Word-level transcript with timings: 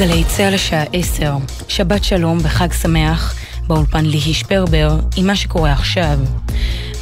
גלי 0.00 0.24
צה"ל 0.24 0.54
לשעה 0.54 0.84
עשר, 0.92 1.32
שבת 1.68 2.04
שלום 2.04 2.38
וחג 2.42 2.72
שמח, 2.72 3.34
באולפן 3.66 4.04
ליהי 4.04 4.34
שפרבר, 4.34 4.98
עם 5.16 5.26
מה 5.26 5.36
שקורה 5.36 5.72
עכשיו. 5.72 6.18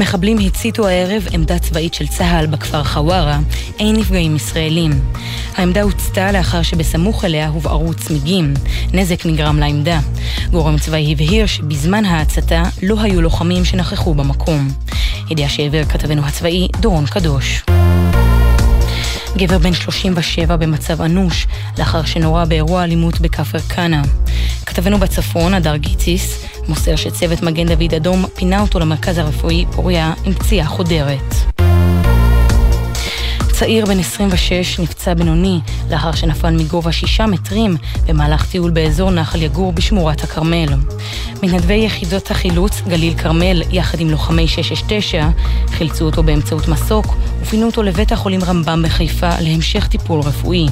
מחבלים 0.01 0.39
הציתו 0.39 0.89
הערב 0.89 1.27
עמדה 1.33 1.59
צבאית 1.59 1.95
של 1.95 2.07
צה"ל 2.07 2.47
בכפר 2.47 2.85
חווארה, 2.85 3.39
אין 3.79 3.97
נפגעים 3.97 4.37
ישראלים. 4.37 4.91
העמדה 5.57 5.83
הוצתה 5.83 6.33
לאחר 6.33 6.63
שבסמוך 6.63 7.25
אליה 7.25 7.49
הובערו 7.49 7.95
צמיגים. 7.95 8.55
נזק 8.93 9.27
נגרם 9.27 9.59
לעמדה. 9.59 10.01
גורם 10.51 10.79
צבאי 10.79 11.13
הבהיר 11.13 11.47
שבזמן 11.47 12.05
ההצתה 12.05 12.63
לא 12.83 13.01
היו 13.01 13.23
לוחמים 13.23 13.65
שנכחו 13.65 14.15
במקום. 14.15 14.69
ידיעה 15.31 15.49
שהעביר 15.49 15.85
כתבנו 15.85 16.27
הצבאי 16.27 16.69
דורון 16.81 17.07
קדוש. 17.07 17.63
גבר 19.39 19.59
בן 19.59 19.73
37 19.73 20.57
במצב 20.57 21.03
אנוש, 21.03 21.47
לאחר 21.79 22.05
שנורה 22.05 22.45
באירוע 22.45 22.85
אלימות 22.85 23.21
בכפר 23.21 23.59
כנא. 23.59 24.03
כתבנו 24.67 24.99
בצפון, 24.99 25.55
הדר 25.55 25.77
גיציס, 25.77 26.45
מוסר 26.69 26.97
שצוות 26.97 27.43
מגן 27.43 27.67
דוד 27.67 27.95
אדום 27.95 28.25
פינה 28.35 28.61
אותו 28.61 28.79
למרכז 28.79 29.19
הרפואי 29.19 29.65
פוריה 29.73 30.13
עם 30.25 30.35
פציעה 30.35 30.67
חודרת. 30.67 31.68
צעיר 33.59 33.87
בן 33.87 33.99
26 33.99 34.81
נפצע 34.81 35.15
בינוני 35.15 35.61
לאחר 35.91 36.13
שנפל 36.13 36.51
מגובה 36.51 36.93
שישה 36.93 37.27
מטרים 37.27 37.77
במהלך 38.07 38.47
טיול 38.47 38.71
באזור 38.71 39.11
נחל 39.11 39.43
יגור 39.43 39.73
בשמורת 39.73 40.25
הכרמל. 40.25 40.69
מתנדבי 41.43 41.75
יחידות 41.75 42.31
החילוץ 42.31 42.81
גליל 42.89 43.19
כרמל 43.19 43.63
יחד 43.71 44.01
עם 44.01 44.11
לוחמי 44.11 44.49
669 44.49 45.29
חילצו 45.69 46.05
אותו 46.05 46.23
באמצעות 46.23 46.69
מסוק 46.69 47.07
ופינו 47.41 47.67
אותו 47.67 47.83
לבית 47.83 48.13
החולים 48.13 48.45
רמב"ם 48.45 48.83
בחיפה 48.83 49.31
להמשך 49.41 49.87
טיפול 49.87 50.21
רפואי. 50.21 50.67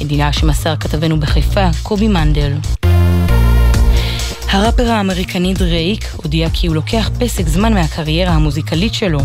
ידיעה 0.00 0.32
שמסר 0.32 0.76
כתבנו 0.76 1.20
בחיפה 1.20 1.68
קובי 1.82 2.08
מנדל. 2.08 2.52
הראפר 4.50 4.90
האמריקני 4.90 5.54
דרייק 5.54 6.04
הודיע 6.16 6.48
כי 6.52 6.66
הוא 6.66 6.74
לוקח 6.74 7.10
פסק 7.18 7.48
זמן 7.48 7.74
מהקריירה 7.74 8.32
המוזיקלית 8.32 8.94
שלו. 8.94 9.20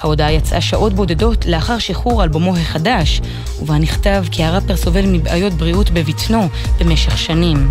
ההודעה 0.00 0.32
יצאה 0.32 0.60
שעות 0.60 0.92
בודדות 0.92 1.46
לאחר 1.46 1.78
שחרור 1.78 2.22
אלבומו 2.24 2.56
החדש, 2.56 3.20
ובה 3.60 3.78
נכתב 3.78 4.24
כי 4.30 4.44
הראפר 4.44 4.76
סובל 4.76 5.06
מבעיות 5.06 5.52
בריאות 5.52 5.90
בבטנו 5.90 6.48
במשך 6.80 7.18
שנים. 7.18 7.70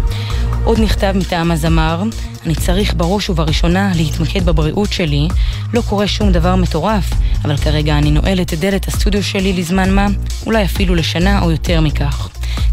עוד 0.66 0.80
נכתב 0.80 1.14
מטעם 1.16 1.52
הזמר, 1.52 2.04
אני 2.46 2.56
צריך 2.56 2.94
בראש 2.98 3.30
ובראשונה 3.30 3.92
להתמקד 3.96 4.46
בבריאות 4.46 4.92
שלי, 4.92 5.28
לא 5.74 5.82
קורה 5.90 6.08
שום 6.08 6.32
דבר 6.32 6.56
מטורף, 6.56 7.10
אבל 7.46 7.58
כרגע 7.58 7.98
אני 7.98 8.12
נועלת 8.12 8.54
את 8.54 8.60
דלת 8.60 8.88
הסטודיו 8.88 9.24
שלי 9.24 9.54
לזמן 9.54 9.96
מה, 9.96 10.08
אולי 10.46 10.66
אפילו 10.66 10.96
לשנה 10.96 11.42
או 11.42 11.52
יותר 11.52 11.82
מכך. 11.82 12.30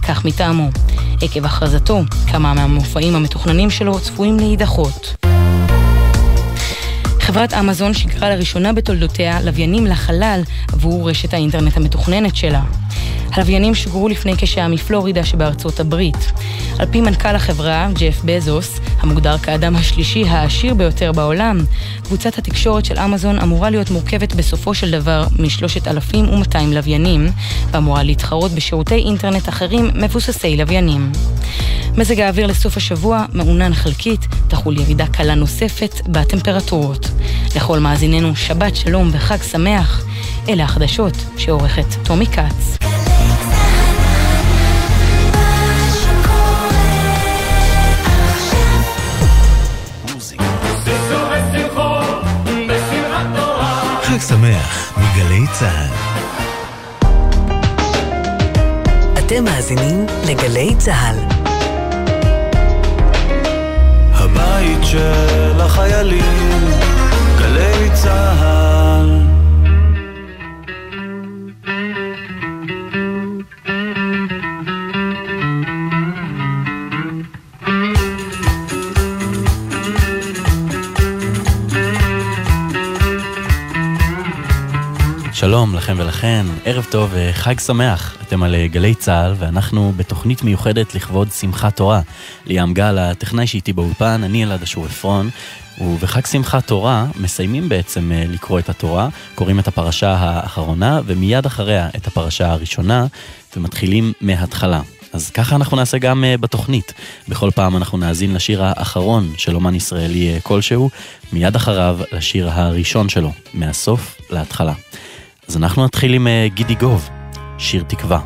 כך 0.08 0.24
מטעמו. 0.24 0.68
עקב 1.22 1.44
הכרזתו, 1.44 2.02
כמה 2.32 2.54
מהמופעים 2.54 3.16
המתוכננים 3.16 3.70
שלו 3.70 4.00
צפויים 4.00 4.36
להידחות. 4.36 5.16
חברת 7.30 7.54
אמזון 7.54 7.94
שיגרה 7.94 8.30
לראשונה 8.30 8.72
בתולדותיה 8.72 9.42
לוויינים 9.42 9.86
לחלל 9.86 10.40
עבור 10.72 11.10
רשת 11.10 11.34
האינטרנט 11.34 11.76
המתוכננת 11.76 12.36
שלה. 12.36 12.62
הלוויינים 13.32 13.74
שוגרו 13.74 14.08
לפני 14.08 14.32
כשעה 14.38 14.68
מפלורידה 14.68 15.24
שבארצות 15.24 15.80
הברית. 15.80 16.32
על 16.78 16.86
פי 16.90 17.00
מנכ"ל 17.00 17.36
החברה, 17.36 17.88
ג'ף 17.92 18.20
בזוס, 18.24 18.80
המוגדר 19.00 19.38
כאדם 19.38 19.76
השלישי 19.76 20.24
העשיר 20.24 20.74
ביותר 20.74 21.12
בעולם, 21.12 21.58
קבוצת 22.02 22.38
התקשורת 22.38 22.84
של 22.84 22.98
אמזון 22.98 23.38
אמורה 23.38 23.70
להיות 23.70 23.90
מורכבת 23.90 24.34
בסופו 24.34 24.74
של 24.74 24.90
דבר 24.90 25.26
מ-3,200 25.38 26.58
לוויינים, 26.66 27.30
ואמורה 27.70 28.02
להתחרות 28.02 28.52
בשירותי 28.52 28.94
אינטרנט 28.94 29.48
אחרים 29.48 29.90
מבוססי 29.94 30.56
לוויינים. 30.56 31.12
מזג 31.96 32.20
האוויר 32.20 32.46
לסוף 32.46 32.76
השבוע 32.76 33.24
מעונן 33.32 33.74
חלקית, 33.74 34.20
תחול 34.48 34.78
ירידה 34.78 35.06
קלה 35.06 35.34
נוספת 35.34 35.94
בטמפרטורות. 36.06 37.10
לכל 37.56 37.78
מאזיננו 37.78 38.36
שבת 38.36 38.76
שלום 38.76 39.10
וחג 39.12 39.42
שמח. 39.42 40.04
אלה 40.48 40.64
החדשות 40.64 41.14
שעורכת 41.36 41.86
טומי 42.04 42.26
כץ. 42.26 42.78
חג 54.02 54.20
שמח 54.28 54.92
מגלי 54.96 55.46
צה"ל. 55.52 56.10
אתם 59.18 59.44
מאזינים 59.44 60.06
לגלי 60.28 60.74
צה"ל. 60.78 61.16
הבית 64.14 64.78
של 64.82 65.60
החיילים, 65.60 66.89
גלי 67.80 69.29
שלום 85.40 85.74
לכם 85.74 85.94
ולכן, 85.98 86.46
ערב 86.64 86.86
טוב 86.90 87.10
וחג 87.12 87.60
שמח. 87.60 88.16
אתם 88.22 88.42
על 88.42 88.66
גלי 88.66 88.94
צה"ל 88.94 89.34
ואנחנו 89.38 89.92
בתוכנית 89.96 90.42
מיוחדת 90.42 90.94
לכבוד 90.94 91.28
שמחת 91.32 91.76
תורה. 91.76 92.00
ליאם 92.46 92.74
גל, 92.74 92.98
הטכנאי 92.98 93.46
שאיתי 93.46 93.72
באולפן, 93.72 94.20
אני 94.24 94.44
אלעד 94.44 94.62
אשור 94.62 94.86
עפרון, 94.86 95.30
ובחג 95.80 96.26
שמחת 96.26 96.66
תורה 96.66 97.06
מסיימים 97.16 97.68
בעצם 97.68 98.12
אה, 98.12 98.24
לקרוא 98.28 98.58
את 98.58 98.68
התורה, 98.68 99.08
קוראים 99.34 99.58
את 99.58 99.68
הפרשה 99.68 100.10
האחרונה 100.10 101.00
ומיד 101.06 101.46
אחריה 101.46 101.88
את 101.96 102.06
הפרשה 102.06 102.52
הראשונה 102.52 103.06
ומתחילים 103.56 104.12
מההתחלה. 104.20 104.80
אז 105.12 105.30
ככה 105.30 105.56
אנחנו 105.56 105.76
נעשה 105.76 105.98
גם 105.98 106.24
בתוכנית. 106.40 106.92
בכל 107.28 107.50
פעם 107.54 107.76
אנחנו 107.76 107.98
נאזין 107.98 108.34
לשיר 108.34 108.64
האחרון 108.64 109.32
של 109.36 109.54
אומן 109.54 109.74
ישראלי 109.74 110.38
כלשהו, 110.42 110.90
מיד 111.32 111.56
אחריו 111.56 111.98
לשיר 112.12 112.50
הראשון 112.50 113.08
שלו, 113.08 113.32
מהסוף 113.54 114.16
להתחלה. 114.30 114.72
אז 115.50 115.56
אנחנו 115.56 115.84
נתחיל 115.84 116.14
עם 116.14 116.26
uh, 116.26 116.54
גידי 116.54 116.74
גוב, 116.74 117.08
שיר 117.58 117.82
תקווה. 117.82 118.20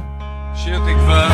שיר 0.54 0.78
תקווה 0.78 1.28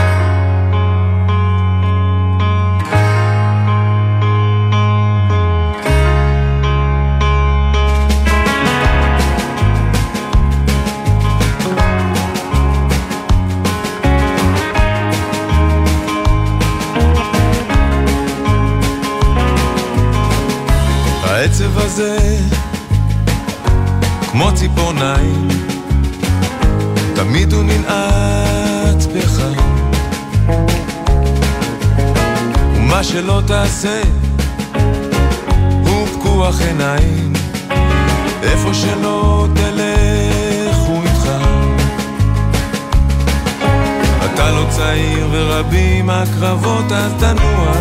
העצב 21.24 21.78
הזה 21.78 22.29
תעשה 33.50 34.02
הוא 35.86 36.06
פקוח 36.06 36.60
עיניים 36.60 37.32
איפה 38.42 38.74
שלא 38.74 39.46
תלך 39.54 40.76
הוא 40.76 41.02
איתך 41.02 41.30
אתה 44.24 44.50
לא 44.50 44.66
צעיר 44.70 45.28
ורבים 45.30 46.10
הקרבות 46.10 46.92
אז 46.92 47.12
תנוח 47.18 47.76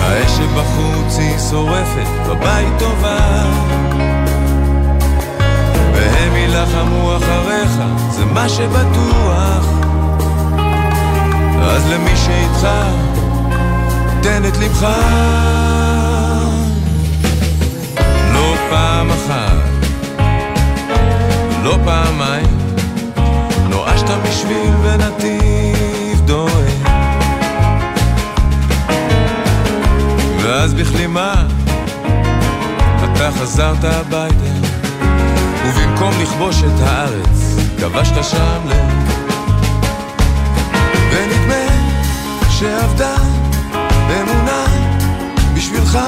האש 0.00 0.30
שבחוץ 0.30 1.18
היא 1.18 1.38
שורפת, 1.50 2.28
בבית 2.28 2.72
טובה. 2.78 3.44
והם 5.94 6.36
יילחמו 6.36 7.16
אחריך, 7.16 7.72
זה 8.10 8.24
מה 8.24 8.48
שבטוח. 8.48 9.64
אז 11.62 11.90
למי 11.90 12.16
שאיתך, 12.16 12.68
תן 14.22 14.42
את 14.48 14.56
לבך. 14.56 14.86
לא 18.32 18.54
פעם 18.70 19.10
אחת, 19.10 19.68
לא 21.62 21.78
פעמיים, 21.84 22.58
נואשת 23.68 24.10
בשביל 24.28 24.72
ונתיב 24.82 26.20
דואג. 26.24 26.88
ואז 30.42 30.74
בכלימה 30.74 31.46
אתה 33.04 33.30
חזרת 33.40 33.84
הביתה 33.84 34.34
ובמקום 35.66 36.12
לכבוש 36.22 36.62
את 36.62 36.80
הארץ 36.86 37.56
כבשת 37.80 38.24
שם 38.24 38.60
לב 38.68 39.08
ונדמה 41.10 41.66
שעבדה 42.50 43.27
בשבילך, 45.88 45.98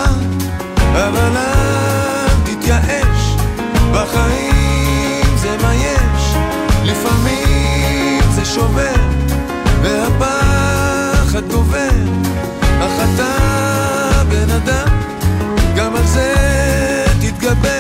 אבל 0.93 1.37
אל 1.37 2.29
תתייאש, 2.45 3.35
בחיים 3.93 5.37
זה 5.37 5.57
מה 5.63 5.75
יש, 5.75 6.35
לפעמים 6.85 8.23
זה 8.35 8.45
שובר, 8.45 8.95
והפחד 9.83 11.49
גובר, 11.51 11.89
אך 12.81 12.93
אתה 13.15 14.23
בן 14.29 14.51
אדם, 14.51 14.89
גם 15.77 15.97
על 15.97 16.07
זה 16.07 16.35
תתגבר. 17.21 17.80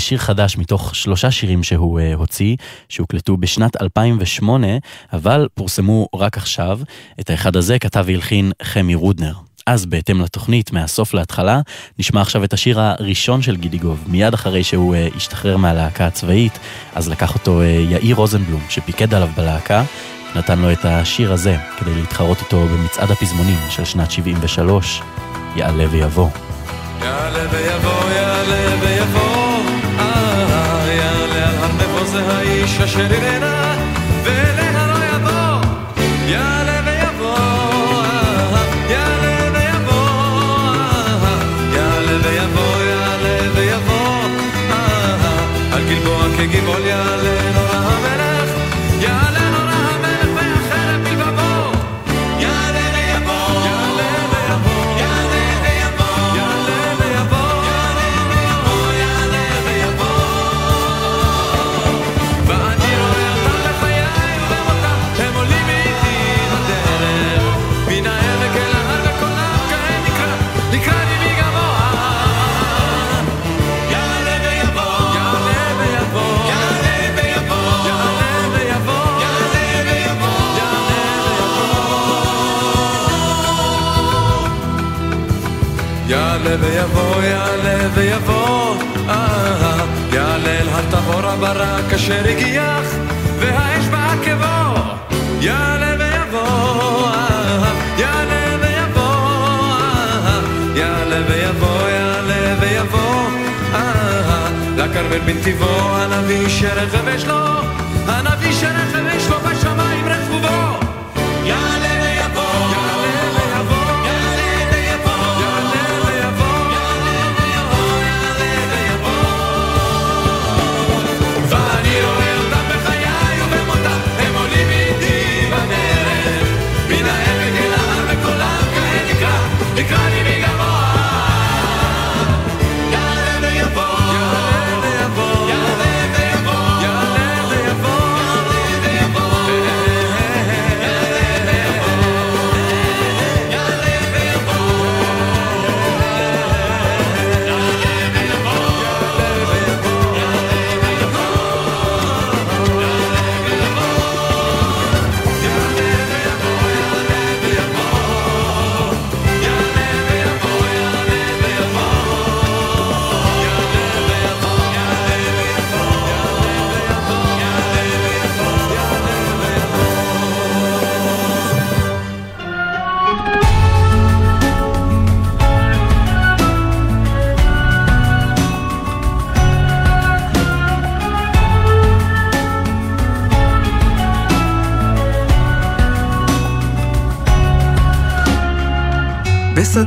בשיר 0.00 0.18
חדש 0.18 0.56
מתוך 0.56 0.94
שלושה 0.94 1.30
שירים 1.30 1.62
שהוא 1.62 2.00
uh, 2.00 2.02
הוציא, 2.16 2.56
שהוקלטו 2.88 3.36
בשנת 3.36 3.82
2008, 3.82 4.66
אבל 5.12 5.48
פורסמו 5.54 6.08
רק 6.14 6.36
עכשיו. 6.36 6.80
את 7.20 7.30
האחד 7.30 7.56
הזה 7.56 7.78
כתב 7.78 8.04
והלחין 8.06 8.52
חמי 8.62 8.94
רודנר. 8.94 9.32
אז 9.66 9.86
בהתאם 9.86 10.20
לתוכנית, 10.20 10.72
מהסוף 10.72 11.14
להתחלה, 11.14 11.60
נשמע 11.98 12.20
עכשיו 12.20 12.44
את 12.44 12.52
השיר 12.52 12.80
הראשון 12.80 13.42
של 13.42 13.56
גידיגוב, 13.56 14.04
מיד 14.06 14.34
אחרי 14.34 14.64
שהוא 14.64 14.94
uh, 14.94 15.16
השתחרר 15.16 15.56
מהלהקה 15.56 16.06
הצבאית, 16.06 16.58
אז 16.94 17.08
לקח 17.08 17.34
אותו 17.34 17.60
uh, 17.60 17.92
יאיר 17.92 18.16
רוזנבלום, 18.16 18.62
שפיקד 18.68 19.14
עליו 19.14 19.28
בלהקה, 19.36 19.82
נתן 20.36 20.58
לו 20.58 20.72
את 20.72 20.84
השיר 20.84 21.32
הזה 21.32 21.56
כדי 21.78 21.94
להתחרות 21.94 22.38
איתו 22.40 22.66
במצעד 22.66 23.10
הפזמונים 23.10 23.58
של 23.70 23.84
שנת 23.84 24.10
73, 24.10 25.02
יעלה 25.56 25.84
ויבוא. 25.90 26.28
יעלה 27.02 27.50
ויבוא, 27.50 28.10
יעלה 28.10 28.76
ויבוא, 28.80 29.29
זה 32.66 33.79
הברק 91.60 91.92
אשר 91.92 92.28
הגיח, 92.28 92.94
והאש 93.38 93.84
בעקבו, 93.86 94.80
יעלה 95.40 95.94
ויבוא, 95.98 97.10
יעלה 97.98 98.56
ויבוא, 98.62 99.10
יעלה 100.74 101.20
ויבוא, 101.28 101.88
יעלה 101.88 102.54
ויבוא, 102.60 103.30
לכרמל 104.76 105.18
בנתיבו, 105.18 105.96
הנביא 105.96 106.48
שרכב 106.48 107.08
יש 107.08 107.24
לו, 107.24 107.38
הנביא 108.06 108.52
שרכב 108.52 109.06
יש 109.16 109.28
לו 109.28 109.36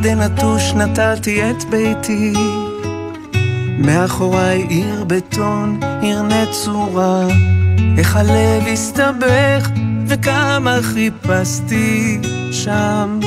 בשדה 0.03 0.15
נטוש 0.15 0.73
נטלתי 0.73 1.49
את 1.49 1.63
ביתי, 1.69 2.33
מאחוריי 3.79 4.65
עיר 4.69 5.03
בטון, 5.03 5.79
עיר 6.01 6.21
נצורה, 6.21 7.27
איך 7.97 8.15
הלב 8.15 8.67
הסתבך 8.73 9.69
וכמה 10.07 10.77
חיפשתי 10.81 12.19
שם. 12.51 13.19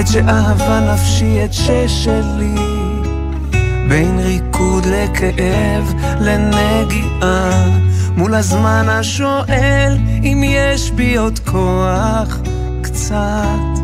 את 0.00 0.08
שאהבה 0.08 0.92
נפשי, 0.92 1.44
את 1.44 1.52
ששלי, 1.52 2.54
בין 3.88 4.18
ריקוד 4.18 4.86
לכאב, 4.86 5.94
לנגיעה, 6.20 7.68
מול 8.16 8.34
הזמן 8.34 8.86
השואל 8.88 9.96
אם 10.22 10.42
יש 10.44 10.90
בי 10.90 11.16
עוד 11.16 11.38
כוח 11.38 12.40
קצת. 12.82 13.81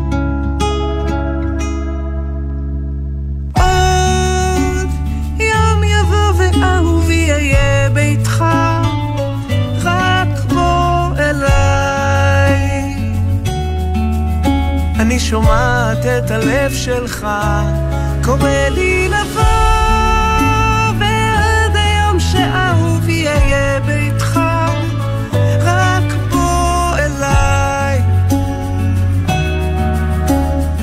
שומעת 15.29 16.05
את 16.05 16.31
הלב 16.31 16.73
שלך, 16.73 17.27
קורא 18.23 18.69
לי 18.71 19.07
לבוא, 19.09 19.41
ועד 20.99 21.75
היום 21.75 22.19
שאהובי 22.19 23.27
אהיה 23.27 23.79
ביתך, 23.79 24.39
רק 25.61 26.13
בוא 26.31 26.97
אליי. 26.97 28.01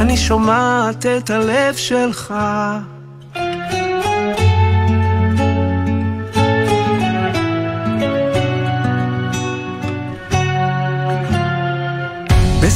אני 0.00 0.16
שומעת 0.16 1.06
את 1.06 1.30
הלב 1.30 1.76
שלך. 1.76 2.34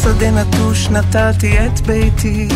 בשדה 0.00 0.30
נטוש 0.30 0.88
נטלתי 0.88 1.58
את 1.58 1.80
ביתי, 1.80 2.48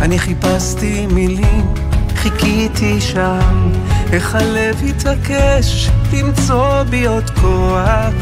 אני 0.00 0.18
חיפשתי 0.18 1.06
מילים, 1.06 1.74
חיכיתי 2.16 3.00
שם, 3.00 3.72
איך 4.12 4.34
הלב 4.34 4.82
התעקש 4.88 5.90
למצוא 6.12 6.82
בי 6.82 7.06
עוד 7.06 7.30
כוח 7.30 8.14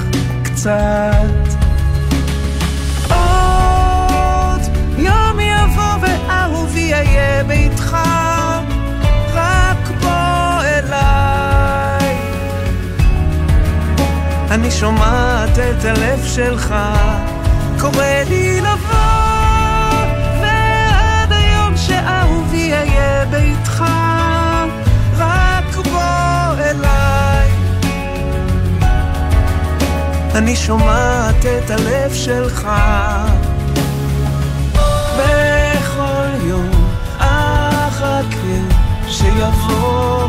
קצת. 0.43 1.55
עוד 3.09 4.61
יום 4.99 5.41
יבוא 5.41 5.95
ואהובי 6.01 6.95
אהיה 6.95 7.45
ביתך, 7.45 7.97
רק 9.33 9.89
בוא 10.01 10.63
אליי. 10.63 12.17
אני 14.51 14.71
שומעת 14.71 15.59
את 15.59 15.85
הלב 15.85 16.25
שלך, 16.25 16.75
קורא 17.85 18.05
לי 18.29 18.61
לבוא, 18.61 20.05
ועד 20.41 21.33
היום 21.33 21.77
שאהובי 21.77 22.73
אהיה 22.73 23.27
ביתך, 23.27 23.85
רק 25.17 25.77
בוא 25.77 26.55
אליי. 26.59 27.51
אני 30.35 30.57
שומעת 30.57 31.47
את 31.47 31.71
הלב 31.71 32.15
שלך. 32.15 32.69
בכל 35.17 36.47
יום 36.47 36.71
אחכה 37.19 38.59
שיבוא 39.09 40.29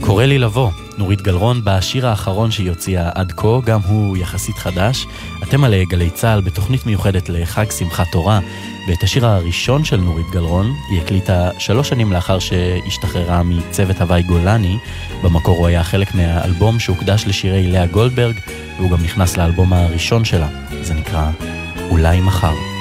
קורא 0.00 0.24
לי 0.24 0.38
לבוא, 0.38 0.70
נורית 0.98 1.22
גלרון 1.22 1.60
בשיר 1.64 2.06
האחרון 2.06 2.50
שהיא 2.50 2.70
הוציאה 2.70 3.10
עד 3.14 3.32
כה, 3.36 3.60
גם 3.64 3.80
הוא 3.80 4.16
יחסית 4.16 4.58
חדש. 4.58 5.06
אתם 5.42 5.64
על 5.64 5.74
גלי 5.88 6.10
צה"ל 6.10 6.40
בתוכנית 6.40 6.86
מיוחדת 6.86 7.28
לחג 7.28 7.70
שמחת 7.70 8.06
תורה, 8.12 8.40
ואת 8.88 9.02
השיר 9.02 9.26
הראשון 9.26 9.84
של 9.84 9.96
נורית 9.96 10.26
גלרון 10.32 10.72
היא 10.90 11.00
הקליטה 11.00 11.50
שלוש 11.58 11.88
שנים 11.88 12.12
לאחר 12.12 12.38
שהשתחררה 12.38 13.42
מצוות 13.42 14.00
הוואי 14.00 14.22
גולני. 14.22 14.78
במקור 15.22 15.56
הוא 15.58 15.66
היה 15.66 15.84
חלק 15.84 16.14
מהאלבום 16.14 16.78
שהוקדש 16.78 17.24
לשירי 17.26 17.66
לאה 17.66 17.86
גולדברג, 17.86 18.34
והוא 18.78 18.90
גם 18.90 19.02
נכנס 19.02 19.36
לאלבום 19.36 19.72
הראשון 19.72 20.24
שלה, 20.24 20.48
זה 20.82 20.94
נקרא 20.94 21.30
אולי 21.90 22.20
מחר. 22.20 22.73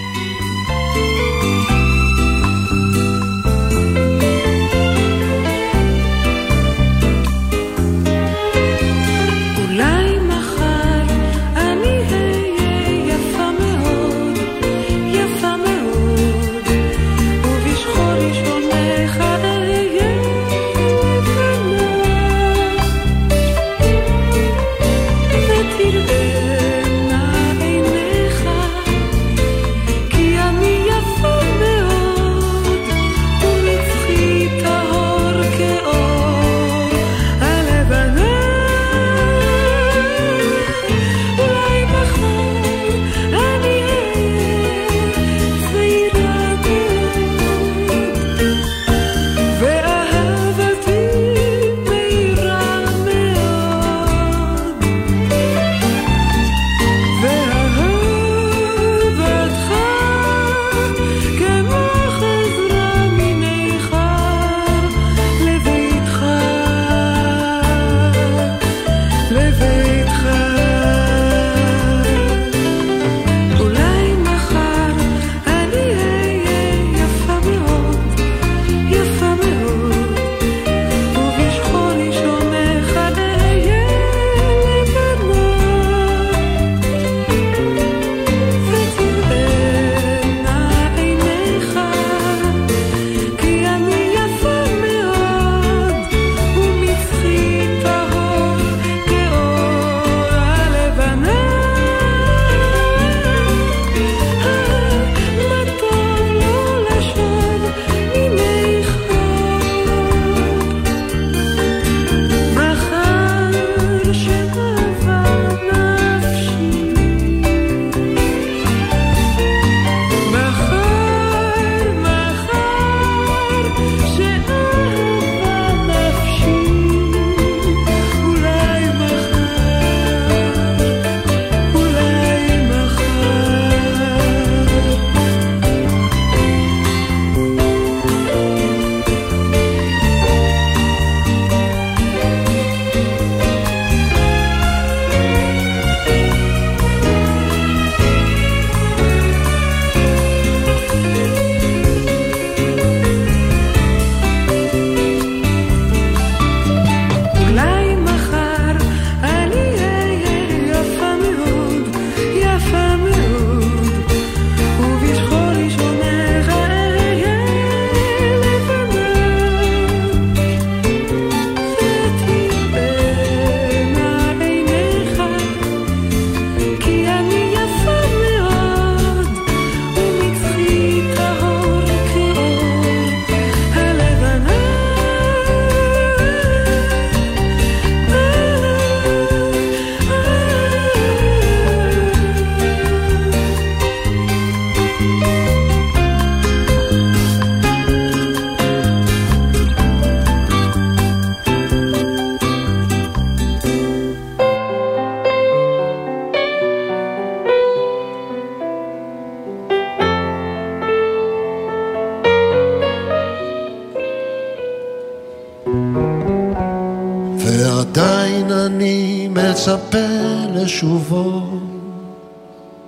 לשובו. 220.84 221.41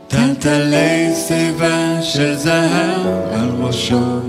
טלטלי 0.08 1.16
שיבה 1.28 2.02
של 2.02 2.36
זהב 2.36 3.06
על 3.34 3.50
ראשו. 3.62 4.20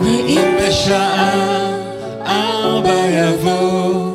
ואם 0.00 0.56
בשעה 0.60 1.76
ארבע 2.26 3.06
יבוא, 3.06 4.10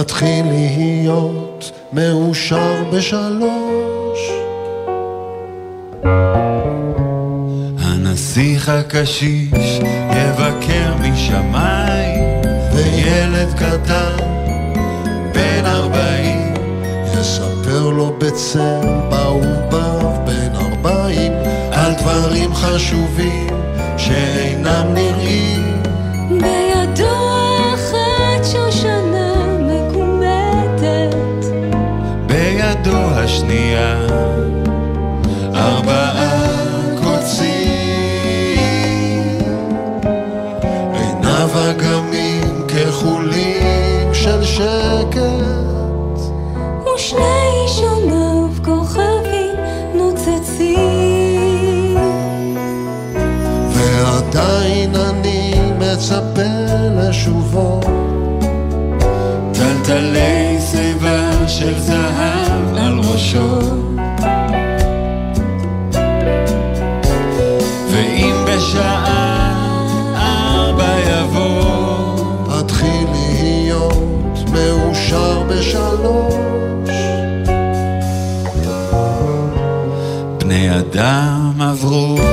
אתחיל 0.00 0.46
להיות 0.46 1.70
מאושר 1.92 2.84
בשלוש. 2.92 4.20
הנסיך 7.78 8.68
הקשיש 8.68 9.80
יבקר 10.10 10.94
משמיים, 11.00 11.69
וילד 13.40 13.54
קטן 13.54 14.16
בן 15.34 15.66
ארבעים. 15.66 16.54
יספר 17.20 17.90
לו 17.90 18.16
בצל 18.18 18.86
בעובב 19.10 20.26
בן 20.26 20.54
ארבעים 20.54 21.32
על 21.72 21.92
דברים 21.94 22.54
חשובים 22.54 23.46
שאינם 23.96 24.86
נראים 24.94 25.69
טלטלי 59.90 60.58
שיבה 60.70 61.48
של 61.48 61.80
זהב 61.80 62.76
על 62.76 62.98
ראשו. 62.98 63.58
ואם 67.90 68.34
בשעה 68.46 69.54
ארבע 70.16 70.94
יבוא 71.10 72.60
אתחיל 72.60 73.06
להיות 73.12 74.38
מאושר 74.52 75.42
בשלוש. 75.42 76.94
בני 80.38 80.78
אדם 80.78 81.52
עברו 81.60 82.29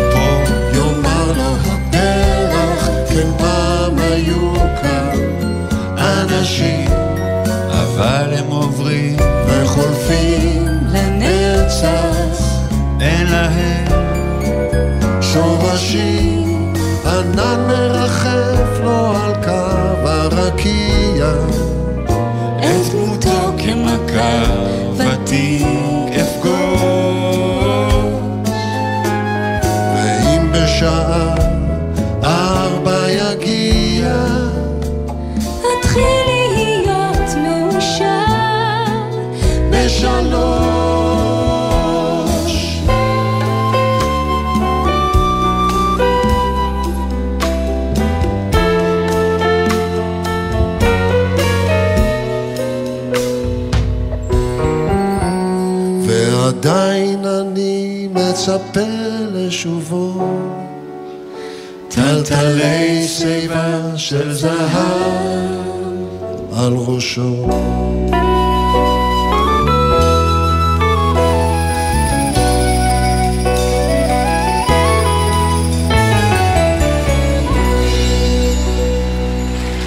הרקיע 21.22 21.58
את 22.60 22.94
דמותו 22.94 23.58
כמכה 23.58 24.67
מצפה 58.48 58.80
לשובו 59.34 60.38
טלטלי 61.88 63.08
שיבה 63.08 63.98
של 63.98 64.34
זהב 64.34 64.78
על 66.58 66.74
ראשו 66.74 67.48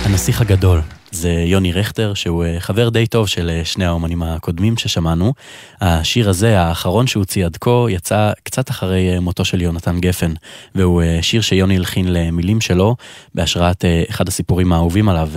הנסיך 0.04 0.40
הגדול. 0.40 0.80
זה 1.20 1.30
יוני 1.46 1.72
רכטר, 1.72 2.14
שהוא 2.14 2.44
אה, 2.44 2.60
חבר 2.60 2.88
די 2.88 3.06
טוב 3.06 3.28
של 3.28 3.50
אה, 3.50 3.64
שני 3.64 3.84
האומנים 3.84 4.22
הקודמים 4.22 4.76
ששמענו. 4.76 5.34
השיר 5.80 6.28
הזה, 6.28 6.60
האחרון 6.60 7.06
שהוציא 7.06 7.46
עד 7.46 7.56
כה, 7.56 7.84
יצא 7.88 8.32
קצת 8.42 8.70
אחרי 8.70 9.14
אה, 9.14 9.20
מותו 9.20 9.44
של 9.44 9.62
יונתן 9.62 10.00
גפן, 10.00 10.32
והוא 10.74 11.02
שיר 11.22 11.40
שיוני 11.40 11.76
הלחין 11.76 12.12
למילים 12.12 12.60
שלו, 12.60 12.96
בהשראת 13.34 13.84
אחד 14.10 14.28
הסיפורים 14.28 14.72
האהובים 14.72 15.08
עליו, 15.08 15.30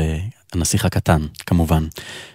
הנסיך 0.53 0.85
הקטן, 0.85 1.21
כמובן. 1.45 1.85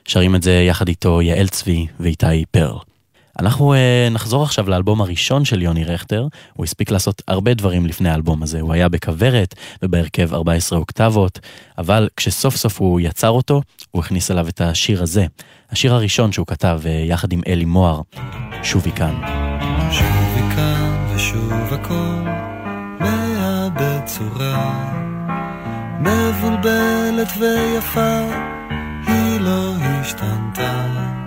שרים 0.04 0.34
את 0.34 0.42
זה 0.42 0.52
יחד 0.52 0.88
איתו 0.88 1.22
יעל 1.22 1.48
צבי 1.48 1.86
ואיתי 2.00 2.44
פרל. 2.50 2.97
אנחנו 3.38 3.74
uh, 3.74 3.76
נחזור 4.10 4.42
עכשיו 4.42 4.70
לאלבום 4.70 5.00
הראשון 5.00 5.44
של 5.44 5.62
יוני 5.62 5.84
רכטר, 5.84 6.26
הוא 6.54 6.64
הספיק 6.64 6.90
לעשות 6.90 7.22
הרבה 7.28 7.54
דברים 7.54 7.86
לפני 7.86 8.10
האלבום 8.10 8.42
הזה, 8.42 8.60
הוא 8.60 8.72
היה 8.72 8.88
בכוורת 8.88 9.54
ובהרכב 9.82 10.34
14 10.34 10.78
אוקטבות, 10.78 11.38
אבל 11.78 12.08
כשסוף 12.16 12.56
סוף 12.56 12.80
הוא 12.80 13.00
יצר 13.00 13.30
אותו, 13.30 13.62
הוא 13.90 14.02
הכניס 14.02 14.30
אליו 14.30 14.48
את 14.48 14.60
השיר 14.60 15.02
הזה, 15.02 15.26
השיר 15.70 15.94
הראשון 15.94 16.32
שהוא 16.32 16.46
כתב 16.46 16.80
uh, 16.84 16.88
יחד 16.88 17.32
עם 17.32 17.40
אלי 17.46 17.64
מוהר, 17.64 18.00
שובי 18.62 18.92
כאן. 18.92 19.14
שובי 19.90 20.54
כאן 20.56 21.06
ושוב 21.14 21.72
הכל 21.72 22.24
מאבד 23.00 24.00
צורה 24.04 24.94
מבולבלת 26.00 27.32
ויפה 27.40 28.20
היא 29.06 29.40
לא 29.40 29.74
השתנתה 29.76 31.17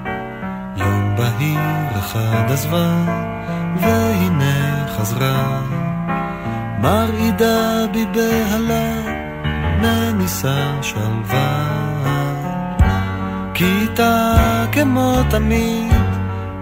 בהיר 1.15 1.99
אחד 1.99 2.51
עזבה 2.51 3.03
והנה 3.81 4.85
חזרה. 4.87 5.61
מרעידה 6.81 7.85
בי 7.91 8.05
בהלה 8.05 8.93
מניסה 9.81 10.71
שלווה. 10.81 11.81
כיתה 13.53 14.35
כמו 14.71 15.17
תמיד 15.29 15.91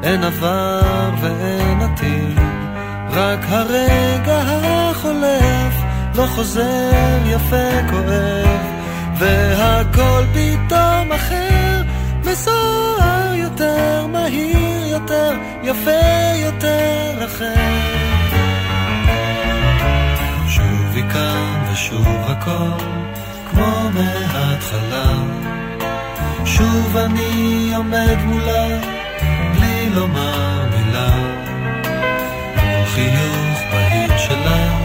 אין 0.04 0.24
עבר 0.24 1.10
ואין 1.22 1.82
עתיד, 1.82 2.40
רק 3.10 3.40
הרגע 3.48 4.42
החולף 4.42 5.76
לא 6.16 6.26
חוזר 6.26 7.20
יפה 7.26 7.90
כואב, 7.90 8.60
והכל 9.18 10.24
פתאום 10.34 11.12
אחר, 11.12 11.82
מסוער 12.26 13.19
יותר, 13.60 14.08
מהיר 14.08 14.86
יותר, 14.88 15.32
יפה 15.64 16.36
יותר 16.36 17.26
אחר. 17.26 17.54
שוב 20.48 21.10
כאן 21.14 21.64
ושוב 21.72 22.26
הכל, 22.28 22.84
כמו 23.50 23.90
מההתחלה. 23.94 25.14
שוב 26.46 26.98
אני 26.98 27.74
עומד 27.76 28.18
מולה, 28.26 28.68
בלי 29.54 29.90
לומר 29.90 30.66
מילה. 30.72 31.10
מול 32.56 32.86
חיוך 32.86 33.60
בהיר 33.72 34.18
שלה, 34.18 34.80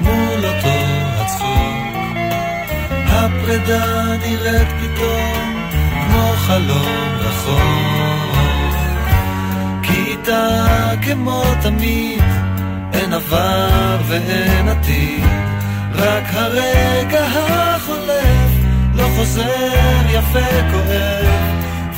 מול 0.00 0.44
אותו 0.44 0.74
הצחוק. 1.18 1.96
הפרידה 3.06 4.16
נראית 4.16 4.68
פתאום 4.80 5.53
חלום 6.46 7.18
רחוק. 7.18 8.74
כי 9.82 9.92
איתה 9.92 10.90
כמו 11.02 11.44
תמיד, 11.62 12.22
אין 12.92 13.12
עבר 13.12 13.96
ואין 14.06 14.68
עתיד, 14.68 15.24
רק 15.94 16.24
הרגע 16.32 17.24
החולף 17.24 18.50
לא 18.94 19.08
חוזר 19.16 20.02
יפה 20.08 20.70
כואב, 20.70 21.26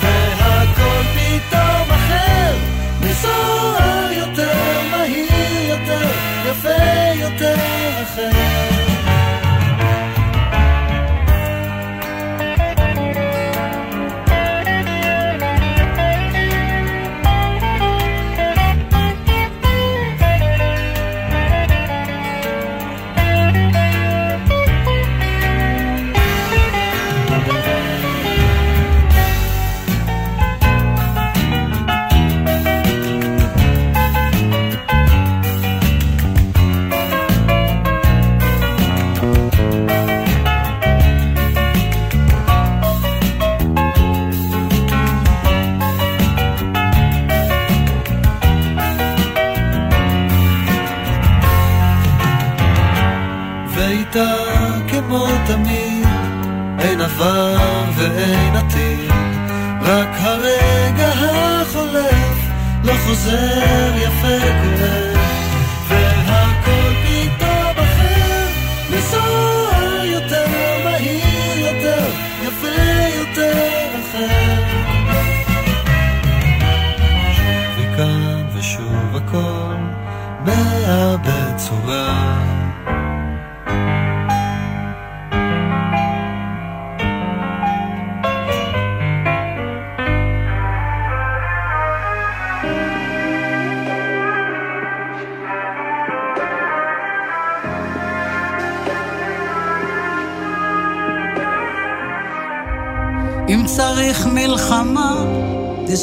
והכל 0.00 1.02
פתאום 1.14 1.90
אחר, 1.90 2.54
מזוהר 3.00 4.12
יותר, 4.12 4.80
מהיר 4.90 5.70
יותר, 5.70 6.08
יפה 6.50 7.20
יותר 7.20 7.54
אחר. 8.02 8.75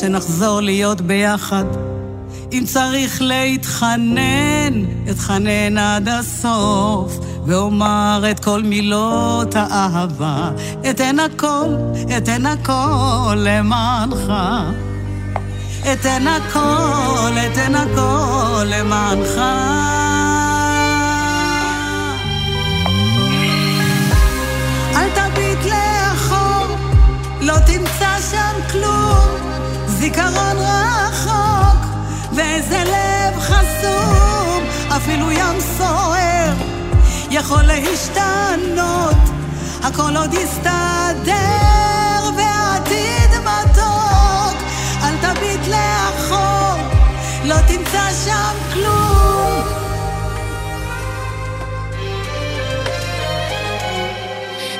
שנחזור 0.04 0.62
להיות 0.62 1.02
ביחד. 1.02 1.63
אם 2.52 2.63
צריך 2.66 3.22
להתחנן, 3.22 4.74
אתחנן 5.10 5.78
עד 5.78 6.10
הסוף, 6.10 7.20
ואומר 7.46 8.24
את 8.32 8.39
כל 8.39 8.63
מילות 8.63 9.56
האהבה. 9.56 10.52
אתן 10.89 11.20
הכל, 11.20 11.68
אתן 12.18 12.46
הכל 12.46 13.36
למענך. 13.38 14.34
אתן 15.94 16.28
הכל, 16.28 17.32
אתן 17.52 17.76
הכל 17.76 18.63
למענך. 18.66 19.42
זיכרון 30.04 30.58
רחוק, 30.58 31.86
ואיזה 32.36 32.84
לב 32.84 33.39
חסום, 33.39 34.63
אפילו 34.98 35.32
ים 35.32 35.60
סוער 35.78 36.54
יכול 37.32 37.62
להשתנות, 37.63 39.16
הכל 39.84 40.18
עוד 40.18 40.34
יסתדר, 40.34 41.34
והעתיד 42.38 43.30
מתוק, 43.39 44.58
אל 45.04 45.16
תביט 45.22 45.68
לאחור, 45.68 46.78
לא 47.44 47.56
תמצא 47.68 48.10
שם 48.26 48.74
כלום. 48.74 49.63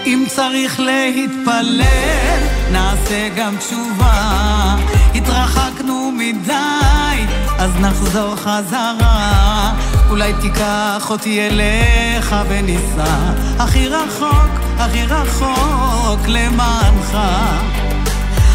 אם 0.06 0.26
צריך 0.28 0.80
להתפלל, 0.80 2.40
נעשה 2.72 3.30
גם 3.36 3.58
תשובה. 3.58 4.76
התרחקנו 5.24 6.12
מדי, 6.12 7.26
אז 7.58 7.72
נחזור 7.80 8.36
חזרה. 8.36 9.74
אולי 10.10 10.34
תיקח 10.42 11.08
אותי 11.10 11.48
אליך 11.48 12.36
וניסע 12.50 13.16
הכי 13.60 13.88
רחוק, 13.88 14.60
הכי 14.78 15.06
רחוק 15.06 16.20
למענך. 16.28 17.18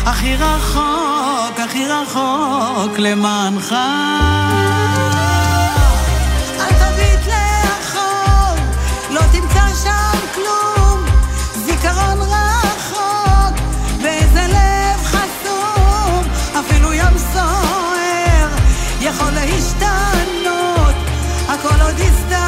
הכי 0.07 0.37
רחוק, 0.37 1.61
הכי 1.65 1.85
רחוק 1.87 2.99
למענך. 2.99 3.75
אל 6.61 6.73
תביט 6.73 7.28
יכול 19.01 19.31
להשתנות, 19.31 20.95
הכל 21.49 21.81
עוד 21.83 21.99
יסתדר, 21.99 22.48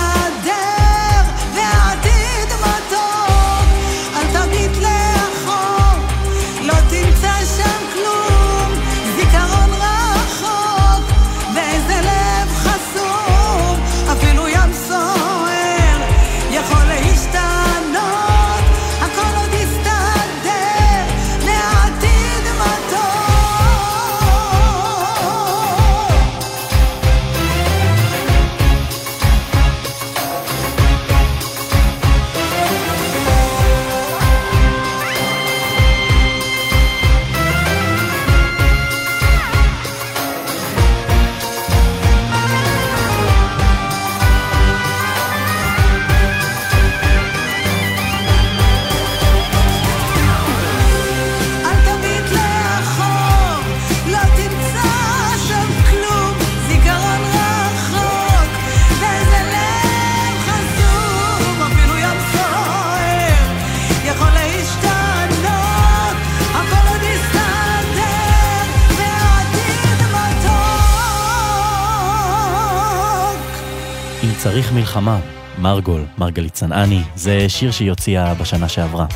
מלחמה, 75.01 75.21
מרגול, 75.59 76.05
מרגלית 76.19 76.53
צנעני, 76.53 77.03
זה 77.15 77.49
שיר 77.49 77.71
שהיא 77.71 77.91
הוציאה 77.91 78.35
בשנה 78.35 78.69
שעברה. 78.69 79.07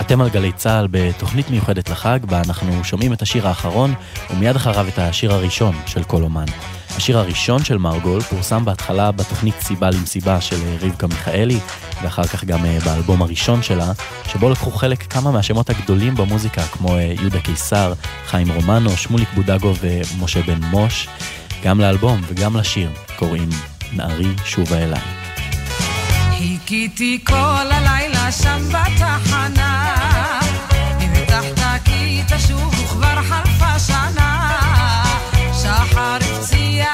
אתם 0.00 0.20
על 0.20 0.28
גלי 0.28 0.52
צה"ל 0.52 0.88
בתוכנית 0.90 1.50
מיוחדת 1.50 1.88
לחג, 1.90 2.18
בה 2.24 2.42
אנחנו 2.46 2.84
שומעים 2.84 3.12
את 3.12 3.22
השיר 3.22 3.48
האחרון, 3.48 3.94
ומיד 4.30 4.56
אחריו 4.56 4.88
את 4.88 4.98
השיר 4.98 5.32
הראשון 5.32 5.74
של 5.86 6.04
כל 6.04 6.22
אומן. 6.22 6.44
השיר 6.96 7.18
הראשון 7.18 7.64
של 7.64 7.78
מרגול 7.78 8.20
פורסם 8.20 8.64
בהתחלה 8.64 9.12
בתוכנית 9.12 9.54
סיבה 9.60 9.90
למסיבה 9.90 10.40
של 10.40 10.56
אה, 10.56 10.76
רבקה 10.80 11.06
מיכאלי, 11.06 11.58
ואחר 12.02 12.24
כך 12.24 12.44
גם 12.44 12.64
אה, 12.64 12.78
באלבום 12.84 13.22
הראשון 13.22 13.62
שלה, 13.62 13.92
שבו 14.28 14.50
לקחו 14.50 14.70
חלק 14.70 15.02
כמה 15.02 15.30
מהשמות 15.30 15.70
הגדולים 15.70 16.14
במוזיקה, 16.14 16.62
כמו 16.62 16.96
אה, 16.96 17.14
יהודה 17.20 17.40
קיסר, 17.40 17.92
חיים 18.26 18.50
רומנו, 18.50 18.90
שמוליק 18.90 19.28
בודגו 19.34 19.74
ומשה 19.80 20.42
בן 20.42 20.64
מוש. 20.64 21.08
גם 21.64 21.80
לאלבום 21.80 22.20
וגם 22.26 22.56
לשיר 22.56 22.90
קוראים 23.16 23.48
נערי 23.92 24.34
שובה 24.44 24.78
אליי. 24.78 25.21
חיכיתי 26.42 27.18
כל 27.26 27.66
הלילה 27.70 28.32
שם 28.32 28.68
בתחנה. 28.68 29.94
הבטחת 31.00 31.80
כי 31.84 32.22
תשוב 32.28 32.80
וכבר 32.80 33.22
חלפה 33.22 33.78
שנה. 33.78 34.48
שחר 35.52 36.18
הפציע 36.20 36.91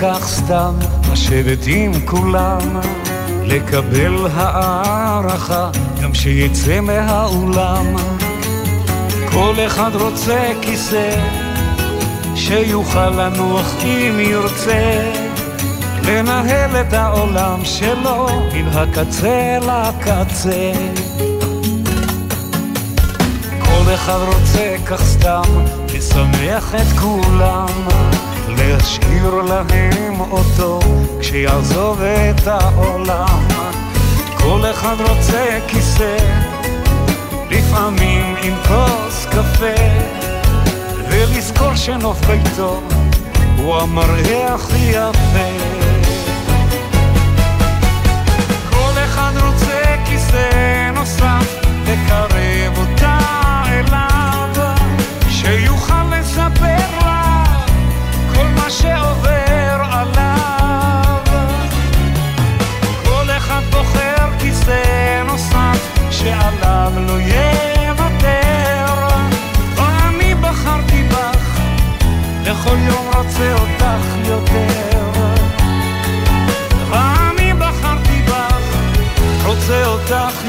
כך 0.00 0.26
סתם 0.28 0.74
לשבת 1.12 1.58
עם 1.66 1.92
כולם, 2.06 2.80
לקבל 3.44 4.26
הערכה 4.34 5.70
גם 6.02 6.14
שיצא 6.14 6.80
מהאולם. 6.80 7.86
כל 9.32 9.54
אחד 9.66 9.90
רוצה 9.94 10.50
כיסא 10.62 11.10
שיוכל 12.34 13.10
לנוח 13.10 13.74
אם 13.84 14.20
ירצה, 14.20 15.12
לנהל 16.02 16.76
את 16.80 16.92
העולם 16.92 17.64
שלו 17.64 18.26
מן 18.54 18.68
הקצה 18.68 19.58
לקצה. 19.62 20.72
כל 23.58 23.94
אחד 23.94 24.18
רוצה 24.26 24.74
כך 24.86 25.02
סתם 25.02 25.42
לשמח 25.94 26.74
את 26.74 26.98
כולם, 26.98 27.88
להשאיר 28.56 29.34
להם 29.34 30.20
אותו 30.20 30.80
כשיעזוב 31.20 32.02
את 32.02 32.46
העולם. 32.46 33.48
כל 34.36 34.60
אחד 34.70 34.96
רוצה 35.00 35.58
כיסא, 35.68 36.16
לפעמים 37.50 38.34
עם 38.42 38.54
כוס 38.68 39.26
קפה, 39.26 39.82
ולזכור 41.10 41.74
שנוף 41.74 42.20
ביתו 42.24 42.80
הוא 43.56 43.76
המראה 43.76 44.54
הכי 44.54 44.90
יפה. 44.90 45.77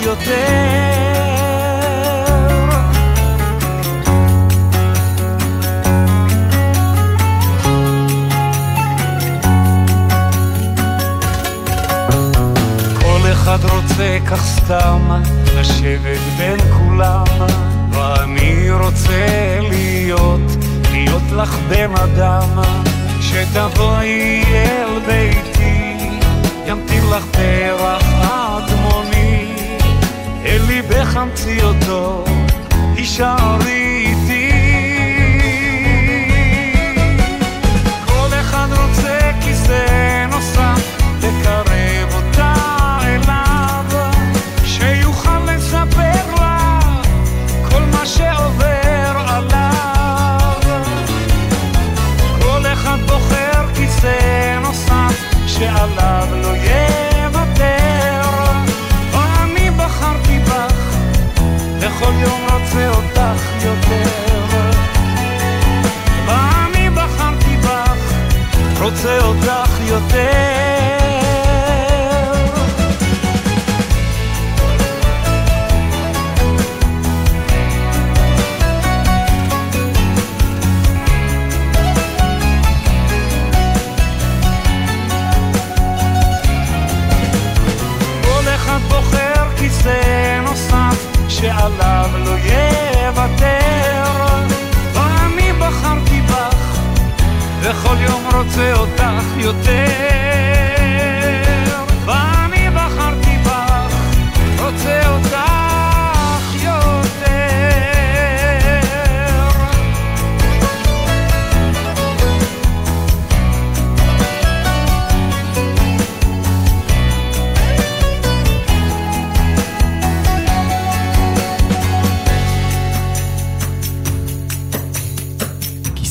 יותר. 0.10 0.90
כל 13.00 13.32
אחד 13.32 13.58
רוצה 13.64 14.18
כך 14.28 14.42
סתם 14.42 15.22
לשבת 15.56 16.20
בין 16.38 16.60
כולם 16.78 17.24
ואני 17.92 18.72
רוצה 18.72 19.60
להיות, 19.62 20.42
להיות 20.92 21.32
לך 21.32 21.56
בן 21.70 21.92
אדם 21.96 22.50
שתבואי 23.22 24.44
אל 24.48 25.00
ביתי 25.06 25.98
ימתיר 26.68 27.04
לך 27.16 27.24
פרח 27.32 27.99
אמציא 31.24 31.64
אותו 31.64 32.26
הישארי 32.96 33.79
רוצה 69.02 69.20
אותך 69.26 69.80
יותר 69.88 70.79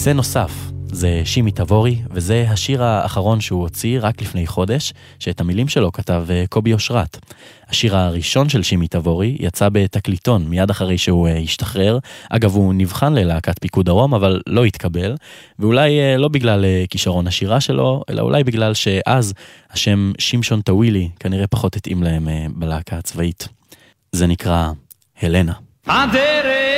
כיסא 0.09 0.17
נוסף. 0.17 0.53
זה 0.93 1.23
שימי 1.25 1.51
תבורי, 1.51 1.99
וזה 2.11 2.47
השיר 2.49 2.83
האחרון 2.83 3.41
שהוא 3.41 3.63
הוציא 3.63 3.99
רק 4.03 4.23
לפני 4.23 4.47
חודש, 4.47 4.93
שאת 5.19 5.41
המילים 5.41 5.69
שלו 5.69 5.93
כתב 5.93 6.27
אה, 6.31 6.45
קובי 6.49 6.73
אושרת. 6.73 7.19
השיר 7.69 7.97
הראשון 7.97 8.49
של 8.49 8.63
שימי 8.63 8.89
תבורי 8.89 9.37
יצא 9.41 9.69
בתקליטון 9.69 10.45
מיד 10.49 10.71
אחרי 10.71 10.99
שהוא 10.99 11.29
אה, 11.29 11.39
השתחרר. 11.39 11.99
אגב, 12.31 12.55
הוא 12.55 12.75
נבחן 12.75 13.15
ללהקת 13.15 13.59
פיקוד 13.59 13.87
דרום, 13.87 14.15
אבל 14.15 14.41
לא 14.47 14.65
התקבל, 14.65 15.15
ואולי 15.59 16.01
אה, 16.01 16.17
לא 16.17 16.29
בגלל 16.29 16.65
כישרון 16.91 17.27
השירה 17.27 17.61
שלו, 17.61 18.03
אלא 18.11 18.23
אולי 18.23 18.45
בגלל 18.45 18.75
שאז 18.75 19.35
השם 19.71 20.13
שמשון 20.19 20.61
טווילי 20.61 21.09
כנראה 21.21 21.47
פחות 21.47 21.77
התאים 21.77 22.03
להם 22.03 22.29
בלהקה 22.55 22.97
הצבאית. 22.97 23.49
זה 24.13 24.27
נקרא 24.27 24.71
הלנה. 25.23 25.53
הדרך 25.87 26.78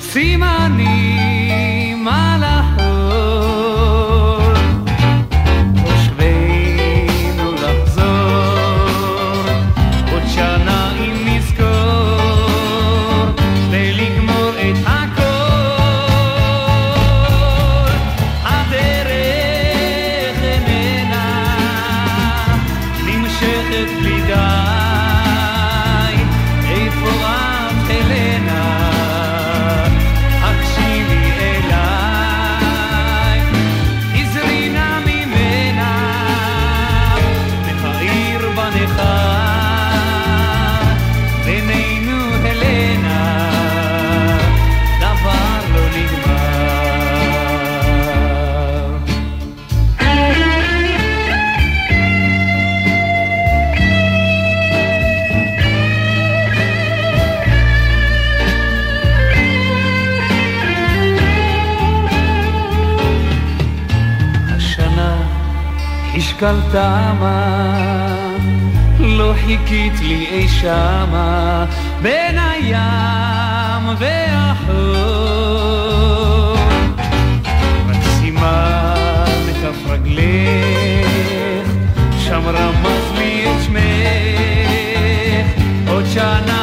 סימנים 0.00 1.15
השקלת 66.37 66.75
מה? 67.19 68.37
לא 68.99 69.33
חיכית 69.45 69.93
לי 70.01 70.27
אי 70.31 70.47
שמה. 70.47 71.65
בין 72.01 72.37
הים 72.37 73.95
והחול 73.97 74.95
רק 77.89 78.03
סימן 78.19 79.41
רגלך 79.87 81.71
שם 82.19 82.41
רמז 82.45 83.11
לי 83.17 83.45
את 83.45 83.63
שמך. 83.63 85.47
עוד 85.89 86.05
שנה 86.13 86.56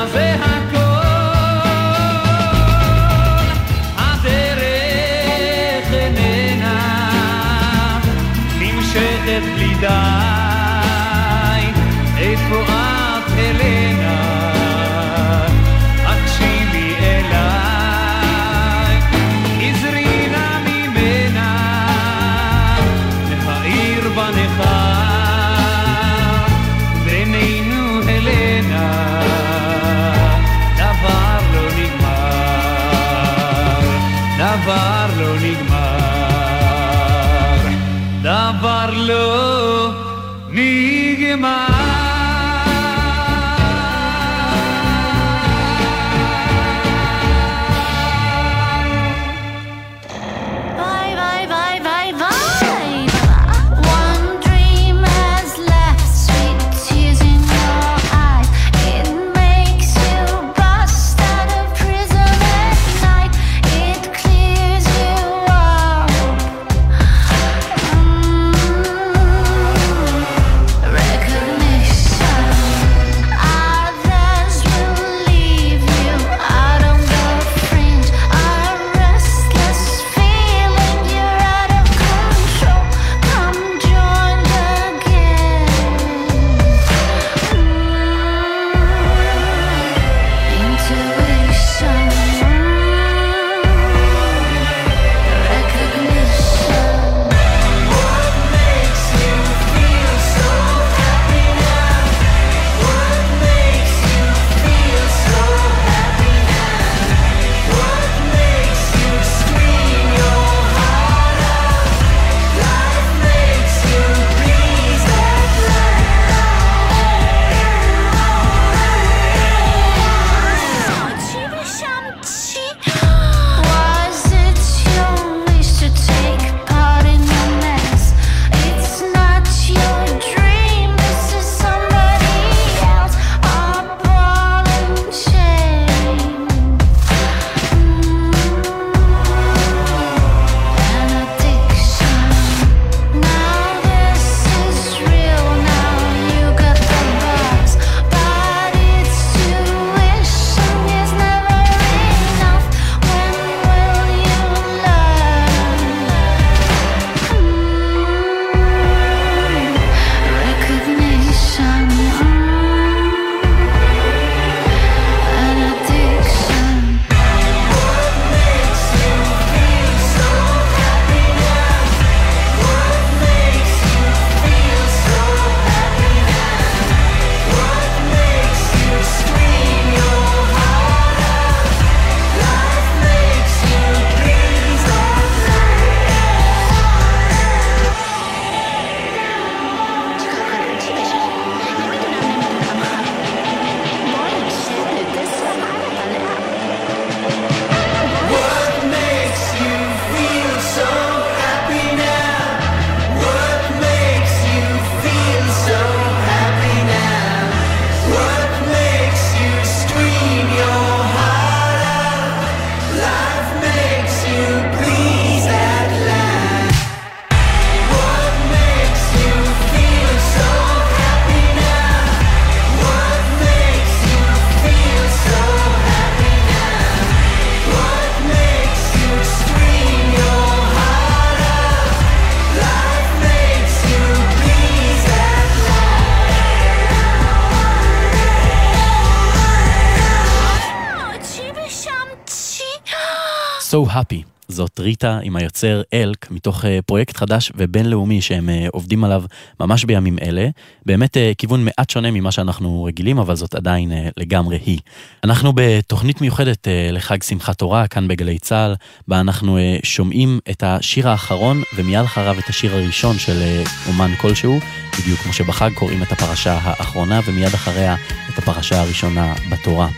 הפי. 243.95 244.23
זאת 244.49 244.81
ריטה 244.81 245.19
עם 245.23 245.37
היוצר 245.37 245.83
אלק, 245.93 246.31
מתוך 246.31 246.65
אה, 246.65 246.79
פרויקט 246.87 247.17
חדש 247.17 247.53
ובינלאומי 247.57 248.21
שהם 248.21 248.49
אה, 248.49 248.67
עובדים 248.73 249.05
עליו 249.05 249.25
ממש 249.61 249.85
בימים 249.85 250.19
אלה. 250.23 250.49
באמת 250.87 251.17
אה, 251.17 251.33
כיוון 251.39 251.65
מעט 251.65 251.91
שונה 251.91 252.11
ממה 252.11 252.33
שאנחנו 252.33 252.85
רגילים, 252.85 253.19
אבל 253.19 253.37
זאת 253.37 253.55
עדיין 253.55 253.93
לגמרי 254.17 254.59
היא. 254.67 254.79
אנחנו 255.25 255.53
בתוכנית 255.55 256.21
מיוחדת 256.21 256.69
לחג 256.93 257.23
שמחת 257.23 257.59
תורה, 257.59 257.87
כאן 257.87 258.09
בגלי 258.09 258.39
צה"ל, 258.39 258.75
בה 259.09 259.21
אנחנו 259.21 259.59
שומעים 259.83 260.41
את 260.51 260.63
השיר 260.63 261.09
האחרון, 261.09 261.63
ומיד 261.77 262.05
אחריו 262.05 262.39
את 262.39 262.49
השיר 262.49 262.75
הראשון 262.75 263.19
של 263.19 263.63
אומן 263.89 264.15
כלשהו, 264.21 264.59
בדיוק 264.99 265.21
כמו 265.21 265.33
שבחג 265.33 265.71
קוראים 265.75 266.03
את 266.03 266.13
הפרשה 266.13 266.59
האחרונה, 266.63 267.21
ומיד 267.27 267.55
אחריה 267.55 267.97
את 268.33 268.39
הפרשה 268.39 268.81
הראשונה 268.81 269.35
בתורה. 269.51 269.89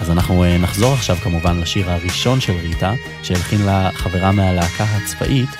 אז 0.00 0.10
אנחנו 0.10 0.44
אה, 0.44 0.58
נחזור 0.58 0.92
עכשיו 0.92 1.16
כמובן 1.16 1.60
לשיר 1.60 1.90
הראשון 1.90 2.40
של 2.40 2.52
ריטה, 2.52 2.92
שהלחין 3.22 3.62
לה 3.62 3.90
חברה 3.94 4.32
מהלהקה 4.32 4.84
הצבאית 4.84 5.50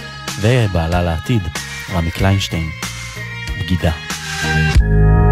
ובעלה 0.41 1.03
לעתיד, 1.03 1.43
רמי 1.93 2.11
קליינשטיין, 2.11 2.71
בגידה. 3.61 3.93
thank 4.43 4.81
you 4.81 5.30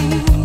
you. 0.00 0.39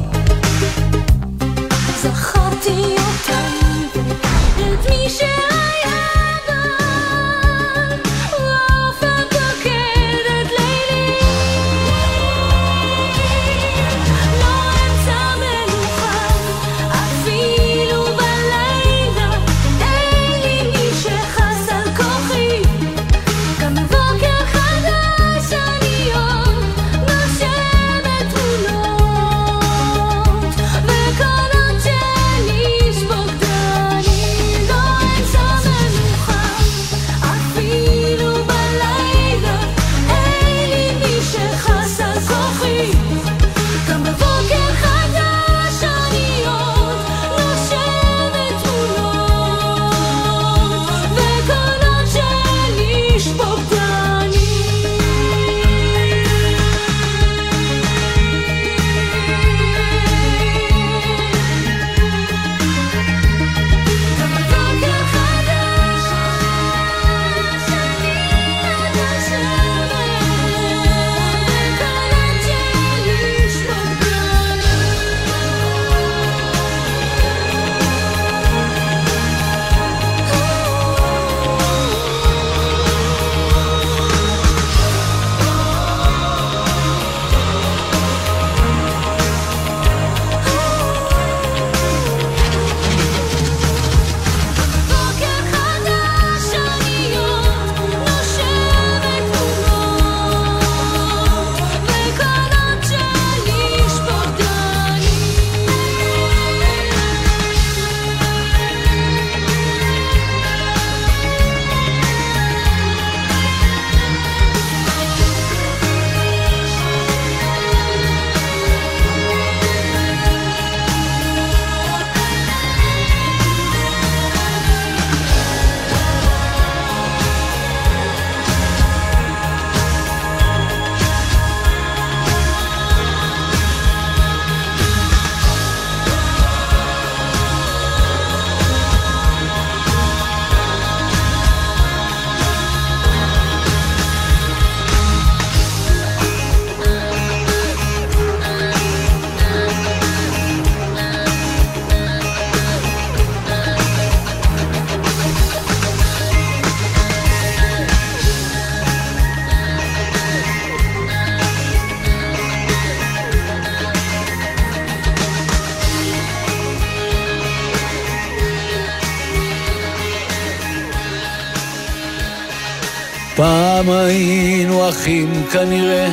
כנראה, 175.56 176.08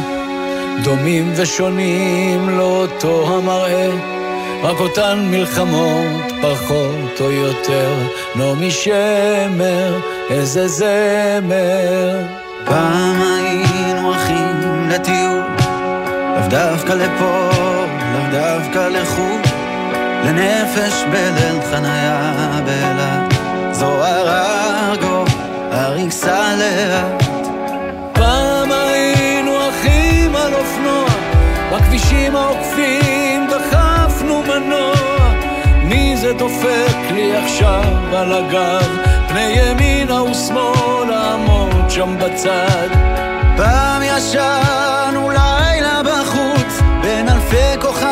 דומים 0.84 1.32
ושונים 1.36 2.50
לאותו 2.50 3.28
המראה, 3.28 3.90
רק 4.62 4.80
אותן 4.80 5.26
מלחמות 5.30 6.32
פחות 6.42 7.20
או 7.20 7.30
יותר, 7.30 7.94
נעמי 8.34 8.70
שמר, 8.70 10.00
איזה 10.30 10.68
זמר. 10.68 12.22
פעם 12.64 13.22
היינו 13.22 14.14
אחים 14.14 14.88
לטיול, 14.88 15.42
לאו 16.36 16.48
דווקא 16.48 16.92
לפה, 16.92 17.48
לאו 18.14 18.30
דווקא 18.30 18.88
לחו"ל, 18.88 19.40
לנפש 20.24 21.04
בליל 21.10 21.62
חניה 21.70 22.32
באילת, 22.64 23.34
זוהר 23.72 24.28
ארגוב, 24.90 25.28
אריסה 25.72 26.54
לאט. 26.56 27.21
בכבישים 32.12 32.36
העוקפים 32.36 33.46
דחפנו 33.46 34.42
מנוע. 34.42 34.94
מי 35.84 36.16
זה 36.16 36.32
דופק 36.32 36.96
לי 37.12 37.36
עכשיו 37.36 37.84
על 38.16 38.32
הגב? 38.32 38.96
פני 39.28 39.40
ימינה 39.40 40.22
ושמאלה 40.22 41.34
עמוד 41.34 41.90
שם 41.90 42.16
בצד. 42.18 42.88
פעם 43.56 44.02
ישנו 44.02 45.30
לילה 45.30 46.02
בחוץ, 46.02 46.80
בין 47.02 47.28
אלפי 47.28 47.80
כוכבים 47.80 48.11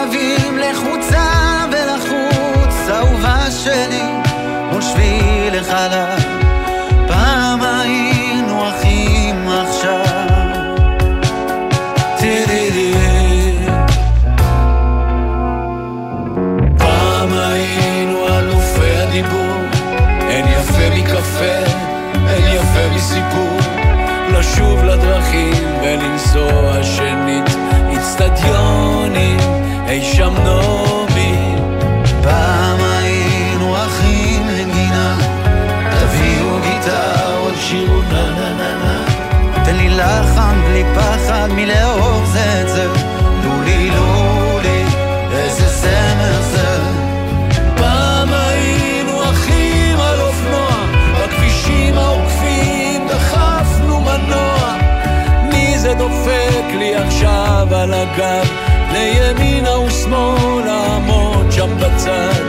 לי 56.75 56.97
עכשיו 56.97 57.68
על 57.73 57.95
הגב? 57.95 58.49
לימינה 58.93 59.79
ושמאלה 59.79 60.97
עמוד 60.97 61.53
שם 61.53 61.77
בצד. 61.77 62.43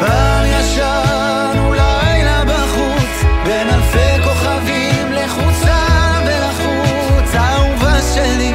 פעם 0.00 0.44
ישנו 0.46 1.72
לילה 1.72 2.44
בחוץ, 2.44 3.24
בין 3.44 3.68
אלפי 3.68 4.22
כוכבים 4.24 5.12
לחוצה 5.12 5.78
ולחוץ, 6.26 7.34
האהובה 7.34 8.02
שלי, 8.14 8.52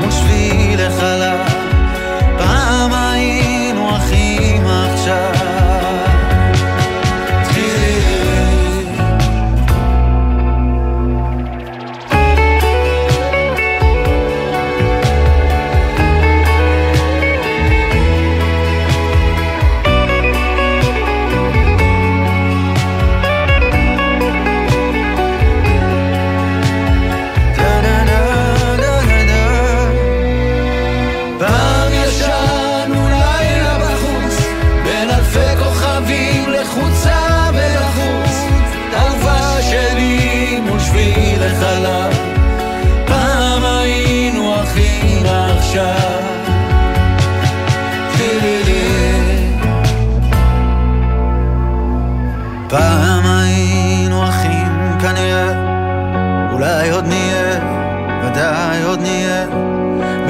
מול 0.00 0.10
שביל 0.10 0.80
החלב. 0.80 1.40
פעם 2.38 2.92
היינו 2.92 3.96
אחים 3.96 4.66
עכשיו. 4.66 5.35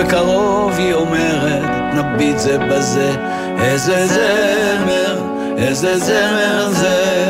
בקרוב 0.07 0.73
היא 0.73 0.95
אומרת, 0.95 1.95
נביט 1.95 2.39
זה 2.39 2.59
בזה, 2.59 3.15
איזה 3.59 4.07
זמר, 4.07 5.23
איזה 5.57 5.99
זמר 5.99 6.69
זה. 6.71 7.27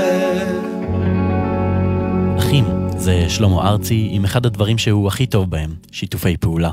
אחים, 2.39 2.65
זה 2.97 3.27
שלמה 3.29 3.69
ארצי 3.69 4.09
עם 4.11 4.25
אחד 4.25 4.47
הדברים 4.47 4.79
שהוא 4.79 5.09
הכי 5.09 5.27
טוב 5.27 5.51
בהם, 5.51 5.75
שיתופי 5.93 6.37
פעולה. 6.37 6.71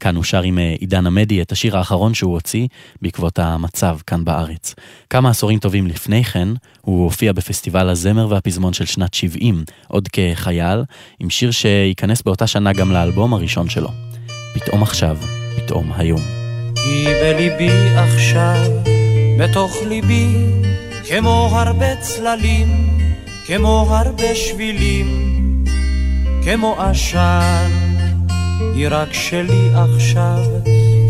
כאן 0.00 0.16
הוא 0.16 0.24
שר 0.24 0.42
עם 0.42 0.58
אה, 0.58 0.74
עידן 0.78 1.06
עמדי 1.06 1.42
את 1.42 1.52
השיר 1.52 1.76
האחרון 1.78 2.14
שהוא 2.14 2.32
הוציא 2.32 2.66
בעקבות 3.02 3.38
המצב 3.38 3.98
כאן 4.06 4.24
בארץ. 4.24 4.74
כמה 5.10 5.30
עשורים 5.30 5.58
טובים 5.58 5.86
לפני 5.86 6.24
כן, 6.24 6.48
הוא 6.80 7.04
הופיע 7.04 7.32
בפסטיבל 7.32 7.88
הזמר 7.88 8.26
והפזמון 8.30 8.72
של 8.72 8.84
שנת 8.84 9.14
70, 9.14 9.64
עוד 9.88 10.08
כחייל, 10.08 10.80
עם 11.20 11.30
שיר 11.30 11.50
שייכנס 11.50 12.22
באותה 12.22 12.46
שנה 12.46 12.72
גם 12.72 12.92
לאלבום 12.92 13.34
הראשון 13.34 13.68
שלו. 13.68 13.88
פתאום 14.54 14.82
עכשיו, 14.82 15.16
פתאום 15.70 15.92
היום. 15.96 16.20
היא 16.76 17.08
בליבי 17.22 17.70
עכשיו, 17.96 18.56
בתוך 19.38 19.76
ליבי, 19.88 20.34
כמו 21.08 21.48
הרבה 21.52 21.96
צללים, 22.00 22.98
כמו 23.46 23.86
הרבה 23.88 24.34
שבילים, 24.34 25.08
כמו 26.44 26.76
עשן. 26.80 27.70
היא 28.74 28.88
רק 28.90 29.12
שלי 29.12 29.70
עכשיו, 29.74 30.38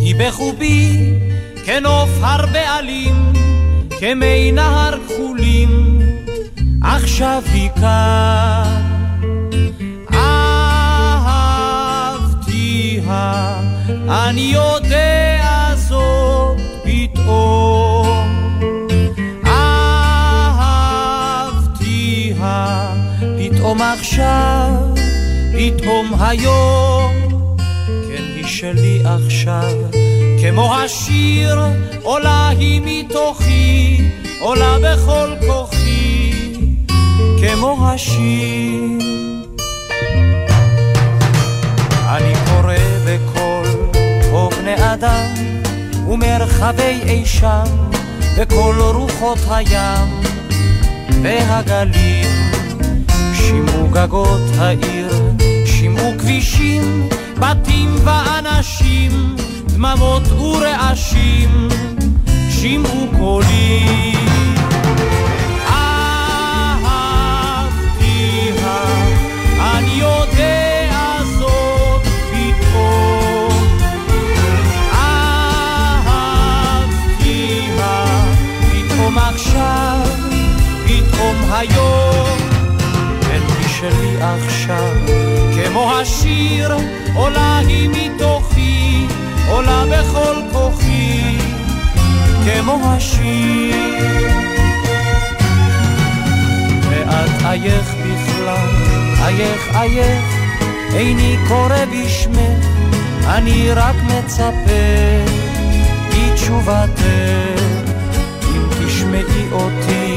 היא 0.05 0.15
בחובי, 0.19 1.13
כנוף 1.65 2.11
הרבה 2.21 2.79
עלים, 2.79 3.33
כמי 4.01 4.53
נהר 4.53 4.99
כחולים, 5.09 5.99
עכשיו 6.83 7.43
היא 7.53 7.71
כאן. 7.71 8.83
אהבתיה, 10.13 10.91
אני 14.09 14.41
יודע 14.41 15.75
זאת 15.77 16.57
פתאום. 16.85 18.31
אהבתיה, 21.61 22.95
פתאום 23.39 23.83
עכשיו, 23.83 24.71
פתאום 25.59 26.15
היום, 26.21 27.13
כן 28.09 28.25
היא 28.37 28.47
שלי 28.47 29.03
עכשיו, 29.05 29.73
כמו 30.43 30.75
השיר 30.75 31.59
עולה 32.03 32.49
היא 32.49 32.83
מתוכי, 32.85 34.11
עולה 34.41 34.77
בכל 34.83 35.35
כוחי, 35.47 36.33
כמו 37.41 37.89
השיר. 37.89 39.30
בני 44.77 44.93
אדם 44.93 45.35
ומרחבי 46.09 47.01
אי 47.05 47.27
שם 47.27 47.65
וכל 48.37 48.75
רוחות 48.79 49.39
הים 49.51 50.21
והגלים 51.23 52.27
שימו 53.35 53.89
גגות 53.91 54.41
העיר, 54.59 55.09
שימו 55.67 56.13
כבישים, 56.19 57.09
בתים 57.39 57.95
ואנשים, 58.05 59.37
דממות 59.67 60.33
ורעשים, 60.33 61.69
שימו 62.51 63.07
קולים. 63.19 64.20
עכשיו, 84.23 84.95
כמו 85.55 85.93
השיר 85.93 86.77
עולה 87.15 87.59
היא 87.59 87.89
מתוכי, 87.89 89.07
עולה 89.49 89.85
בכל 89.87 90.35
כוחי, 90.53 91.39
כמו 92.45 92.79
השיר. 92.85 93.77
ואת 96.91 97.31
עייך 97.45 97.95
בכלל, 97.95 98.69
עייך 99.25 99.77
עייך, 99.77 100.25
איני 100.95 101.37
קורא 101.49 101.85
בשמך, 101.85 102.67
אני 103.27 103.73
רק 103.73 103.97
מצפה 104.03 105.31
לתשובתך. 106.11 107.03
אם 108.55 108.87
תשמעי 108.87 109.47
אותי 109.53 110.17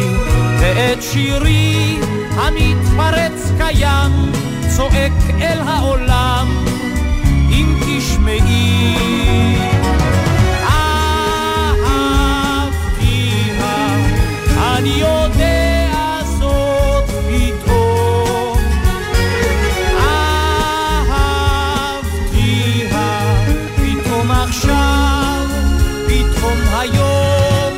ואת 0.60 1.04
שירי 1.04 2.00
המתפרץ 2.36 3.52
קיים, 3.58 4.32
צועק 4.76 5.12
אל 5.42 5.60
העולם, 5.66 6.66
אם 7.50 7.76
תשמעי. 7.80 8.96
אהבתיה, 10.70 11.98
אני 14.78 14.90
יודע 14.90 15.64
היום. 26.84 27.74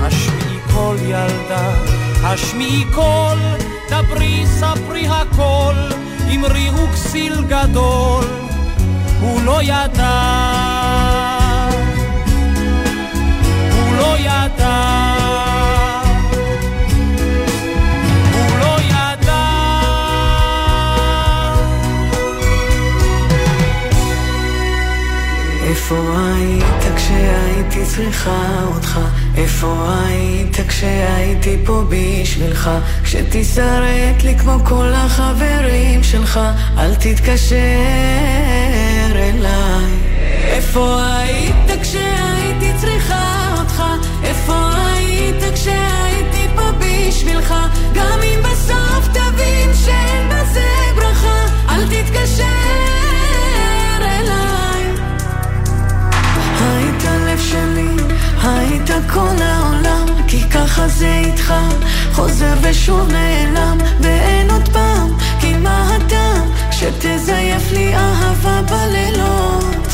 השמיעי 0.00 0.58
קול 0.72 0.96
ילדה, 1.00 1.74
השמיעי 2.22 2.84
קול, 2.94 3.38
דברי 4.12 4.46
ספרי 4.46 5.06
הכל, 5.06 5.74
אמרי 6.34 6.68
הוא 6.68 6.88
כסיל 6.88 7.44
גדול, 7.48 8.24
הוא 9.20 9.42
לא 9.42 9.62
ידע. 9.62 10.22
הוא 13.72 13.96
לא 13.96 14.16
ידע. 14.18 15.11
איפה 25.82 26.18
היית 26.36 26.96
כשהייתי 26.96 27.84
צריכה 27.84 28.64
אותך? 28.74 29.00
איפה 29.36 29.84
היית 30.06 30.56
כשהייתי 30.68 31.56
פה 31.64 31.82
בשבילך? 31.88 32.70
כשתישרט 33.04 34.22
לי 34.24 34.38
כמו 34.38 34.58
כל 34.64 34.92
החברים 34.94 36.02
שלך, 36.02 36.40
אל 36.78 36.94
תתקשר 36.94 37.56
אליי. 39.14 39.92
איפה 40.44 41.02
היית 41.16 41.80
כשהייתי 41.82 42.72
צריכה 42.80 43.54
אותך? 43.58 43.82
איפה 44.24 44.70
היית 44.74 45.54
כשהייתי 45.54 46.46
פה 46.54 46.62
בשבילך? 46.78 47.54
גם 47.94 48.18
אם 48.22 48.40
בסוף 48.42 49.08
תבין 49.08 49.74
שאין 49.84 50.28
בזה 50.28 50.68
ברכה, 50.96 51.46
אל 51.68 51.86
תתקשר 51.86 52.71
היית 58.88 59.10
כל 59.10 59.42
העולם, 59.42 60.06
כי 60.28 60.50
ככה 60.50 60.88
זה 60.88 61.22
איתך, 61.24 61.54
חוזר 62.12 62.54
ושוב 62.62 63.12
נעלם, 63.12 63.78
ואין 64.00 64.50
עוד 64.50 64.68
פעם, 64.68 65.16
כי 65.40 65.56
מה 65.56 65.96
הטעם, 65.96 66.48
שתזייף 66.70 67.72
לי 67.72 67.94
אהבה 67.94 68.62
בלילות. 68.62 69.86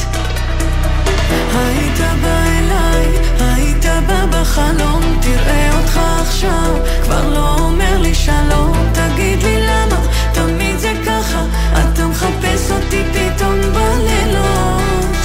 היית 1.55 2.01
בא 2.23 2.43
אליי, 2.47 3.07
היית 3.41 3.85
בא 4.07 4.27
בחלום, 4.27 5.19
תראה 5.21 5.79
אותך 5.79 6.01
עכשיו, 6.21 6.75
כבר 7.05 7.29
לא 7.31 7.57
אומר 7.59 7.99
לי 7.99 8.15
שלום, 8.15 8.73
תגיד 8.93 9.43
לי 9.43 9.67
למה, 9.67 10.01
תמיד 10.33 10.79
זה 10.79 10.93
ככה, 11.07 11.45
אתה 11.73 12.07
מחפש 12.07 12.71
אותי 12.71 13.03
פתאום 13.13 13.61
בלילות. 13.61 15.18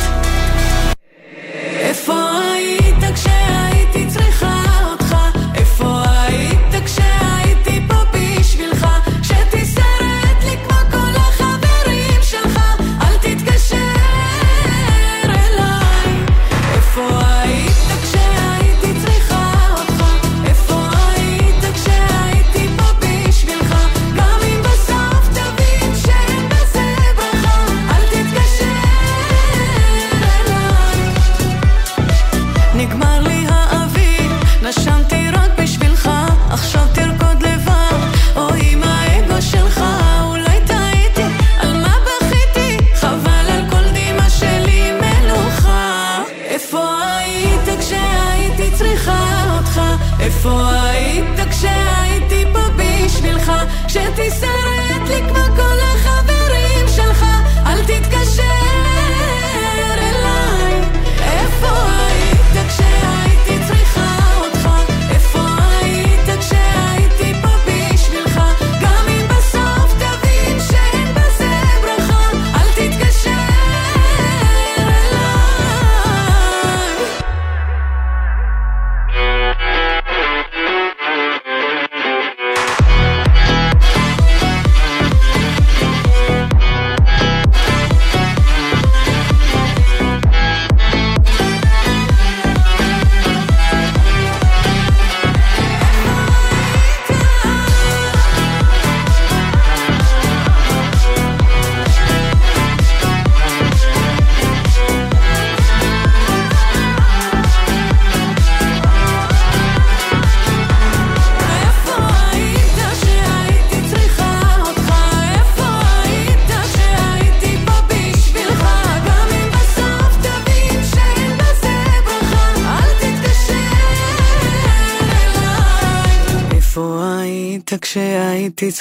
כשהייתי 47.79 48.71
צריכה 48.77 49.43
אותך? 49.57 49.81
איפה 50.19 50.71
היית 50.81 51.39
כשהייתי 51.49 52.45
פה 52.53 52.59
בשבילך? 52.77 53.51
שתישרט 53.87 54.92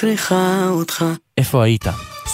צריכה 0.03 0.67
אותך? 0.69 1.05
איפה 1.39 1.65
היית? 1.65 1.85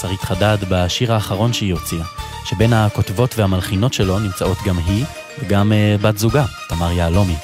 שרית 0.00 0.20
חדד 0.20 0.56
בשיר 0.68 1.12
האחרון 1.12 1.52
שהיא 1.52 1.72
הוציאה, 1.72 2.04
שבין 2.44 2.72
הכותבות 2.72 3.38
והמלחינות 3.38 3.92
שלו 3.92 4.18
נמצאות 4.18 4.58
גם 4.66 4.78
היא 4.78 5.04
וגם 5.38 5.72
אה, 5.72 5.96
בת 6.02 6.18
זוגה, 6.18 6.44
תמר 6.68 6.92
יהלומי. 6.92 7.34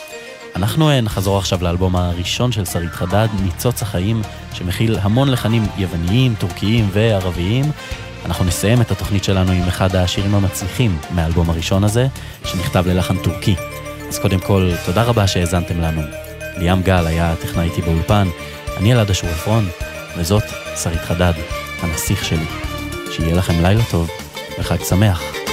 אנחנו 0.56 0.90
אה, 0.90 1.00
נחזור 1.00 1.38
עכשיו 1.38 1.58
לאלבום 1.62 1.96
הראשון 1.96 2.52
של 2.52 2.64
שרית 2.64 2.92
חדד, 2.92 3.28
ניצוץ 3.42 3.82
החיים, 3.82 4.22
שמכיל 4.52 4.98
המון 5.02 5.30
לחנים 5.30 5.62
יווניים, 5.76 6.34
טורקיים 6.38 6.88
וערביים. 6.92 7.64
אנחנו 8.24 8.44
נסיים 8.44 8.80
את 8.80 8.90
התוכנית 8.90 9.24
שלנו 9.24 9.52
עם 9.52 9.62
אחד 9.62 9.96
השירים 9.96 10.34
המצליחים 10.34 10.98
מהאלבום 11.10 11.50
הראשון 11.50 11.84
הזה, 11.84 12.06
שנכתב 12.44 12.84
ללחן 12.86 13.16
טורקי. 13.22 13.54
אז 14.08 14.18
קודם 14.18 14.40
כל, 14.40 14.70
תודה 14.86 15.02
רבה 15.02 15.26
שהאזנתם 15.26 15.80
לנו. 15.80 16.02
ליאם 16.56 16.82
גל 16.82 17.06
היה 17.06 17.32
הטכנאי 17.32 17.64
איתי 17.64 17.82
באולפן, 17.82 18.28
אני 18.76 18.92
אלעד 18.92 19.10
אשור 19.10 19.30
עפרון, 19.30 19.68
וזאת 20.16 20.44
שרית 20.82 21.00
חדד. 21.00 21.32
הנסיך 21.82 22.24
שלי. 22.24 22.46
שיהיה 23.10 23.34
לכם 23.34 23.62
לילה 23.62 23.82
טוב 23.90 24.10
וחג 24.58 24.84
שמח. 24.84 25.43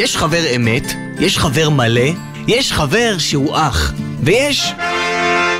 יש 0.00 0.16
חבר 0.16 0.42
אמת, 0.56 0.92
יש 1.18 1.38
חבר 1.38 1.70
מלא, 1.70 2.10
יש 2.48 2.72
חבר 2.72 3.18
שהוא 3.18 3.56
אח, 3.56 3.92
ויש 4.22 4.72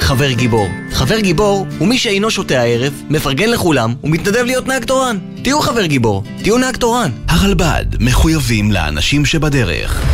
חבר 0.01 0.33
גיבור. 0.33 0.69
חבר 0.93 1.21
גיבור 1.21 1.67
הוא 1.79 1.89
מי 1.89 1.99
שאינו 1.99 2.31
שותה 2.31 2.61
הערב, 2.61 3.03
מפרגן 3.11 3.49
לכולם 3.49 3.95
ומתנדב 4.05 4.45
להיות 4.45 4.67
נהג 4.67 4.85
תורן. 4.85 5.19
תהיו 5.43 5.61
חבר 5.61 5.87
גיבור, 5.87 6.23
תהיו 6.43 6.59
נהג 6.59 6.77
תורן. 6.77 7.11
הרלב"ד 7.29 7.85
מחויבים 8.01 8.73
לאנשים 8.73 9.27
שבדרך. 9.27 10.05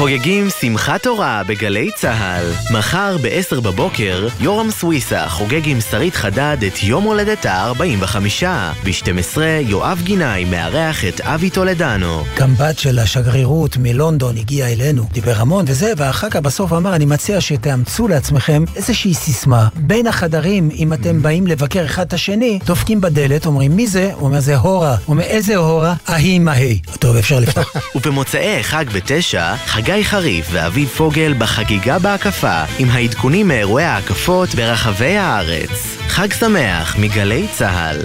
חוגגים 0.00 0.48
שמחת 0.60 1.02
תורה 1.02 1.42
בגלי 1.46 1.90
צה"ל. 1.96 2.76
מחר 2.76 3.16
ב-10 3.22 3.60
בבוקר, 3.60 4.28
יורם 4.40 4.70
סוויסה 4.70 5.28
חוגג 5.28 5.60
עם 5.64 5.80
שרית 5.80 6.14
חדד 6.14 6.56
את 6.66 6.82
יום 6.82 7.04
הולדתה 7.04 7.52
ה-45. 7.52 8.44
ב-12 8.84 9.40
יואב 9.60 10.00
גינאי 10.04 10.44
מארח 10.44 11.04
את 11.04 11.20
אבי 11.20 11.50
טולדנו. 11.50 12.24
גם 12.36 12.54
בת 12.54 12.78
של 12.78 12.98
השגרירות 12.98 13.76
מלונדון 13.76 14.36
הגיעה 14.36 14.72
אלינו, 14.72 15.02
דיבר 15.12 15.40
המון 15.40 15.64
וזה, 15.68 15.92
ואחר 15.96 16.30
כך 16.30 16.36
בסוף 16.36 16.72
אמר, 16.72 16.94
אני 16.94 17.04
מציע 17.04 17.40
שתאמצו 17.40 18.08
לעצמכם 18.08 18.64
איזושהי 18.76 19.14
סיסמה. 19.14 19.68
בין 19.76 20.06
החדרים, 20.06 20.68
אם 20.74 20.92
אתם 20.92 21.22
באים 21.22 21.46
לבקר 21.46 21.84
אחד 21.84 22.06
את 22.06 22.12
השני, 22.12 22.58
דופקים 22.64 23.00
בדלת, 23.00 23.46
אומרים, 23.46 23.76
מי 23.76 23.86
זה? 23.86 24.10
הוא 24.14 24.28
אומר, 24.28 24.40
זה 24.40 24.56
הורה. 24.56 24.90
הוא 24.90 25.14
אומר, 25.14 25.22
איזה 25.22 25.56
הורה? 25.56 25.94
ההיא 26.06 26.40
מהי. 26.40 26.78
טוב, 26.98 27.16
אפשר 27.16 27.40
לפתוח. 27.40 27.76
ובמוצאי 27.94 28.62
חג 28.62 28.84
בתשע, 28.94 29.54
חגי 29.90 30.04
חריף 30.04 30.46
ואביב 30.50 30.88
פוגל 30.88 31.34
בחגיגה 31.38 31.98
בהקפה, 31.98 32.62
עם 32.78 32.88
העדכונים 32.90 33.48
מאירועי 33.48 33.84
ההקפות 33.84 34.54
ברחבי 34.54 35.16
הארץ. 35.16 35.96
חג 36.08 36.32
שמח 36.32 36.96
מגלי 36.98 37.46
צה"ל. 37.52 37.96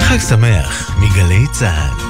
חג 0.00 0.18
שמח 0.28 0.98
מגלי 1.00 1.46
צה"ל. 1.52 2.05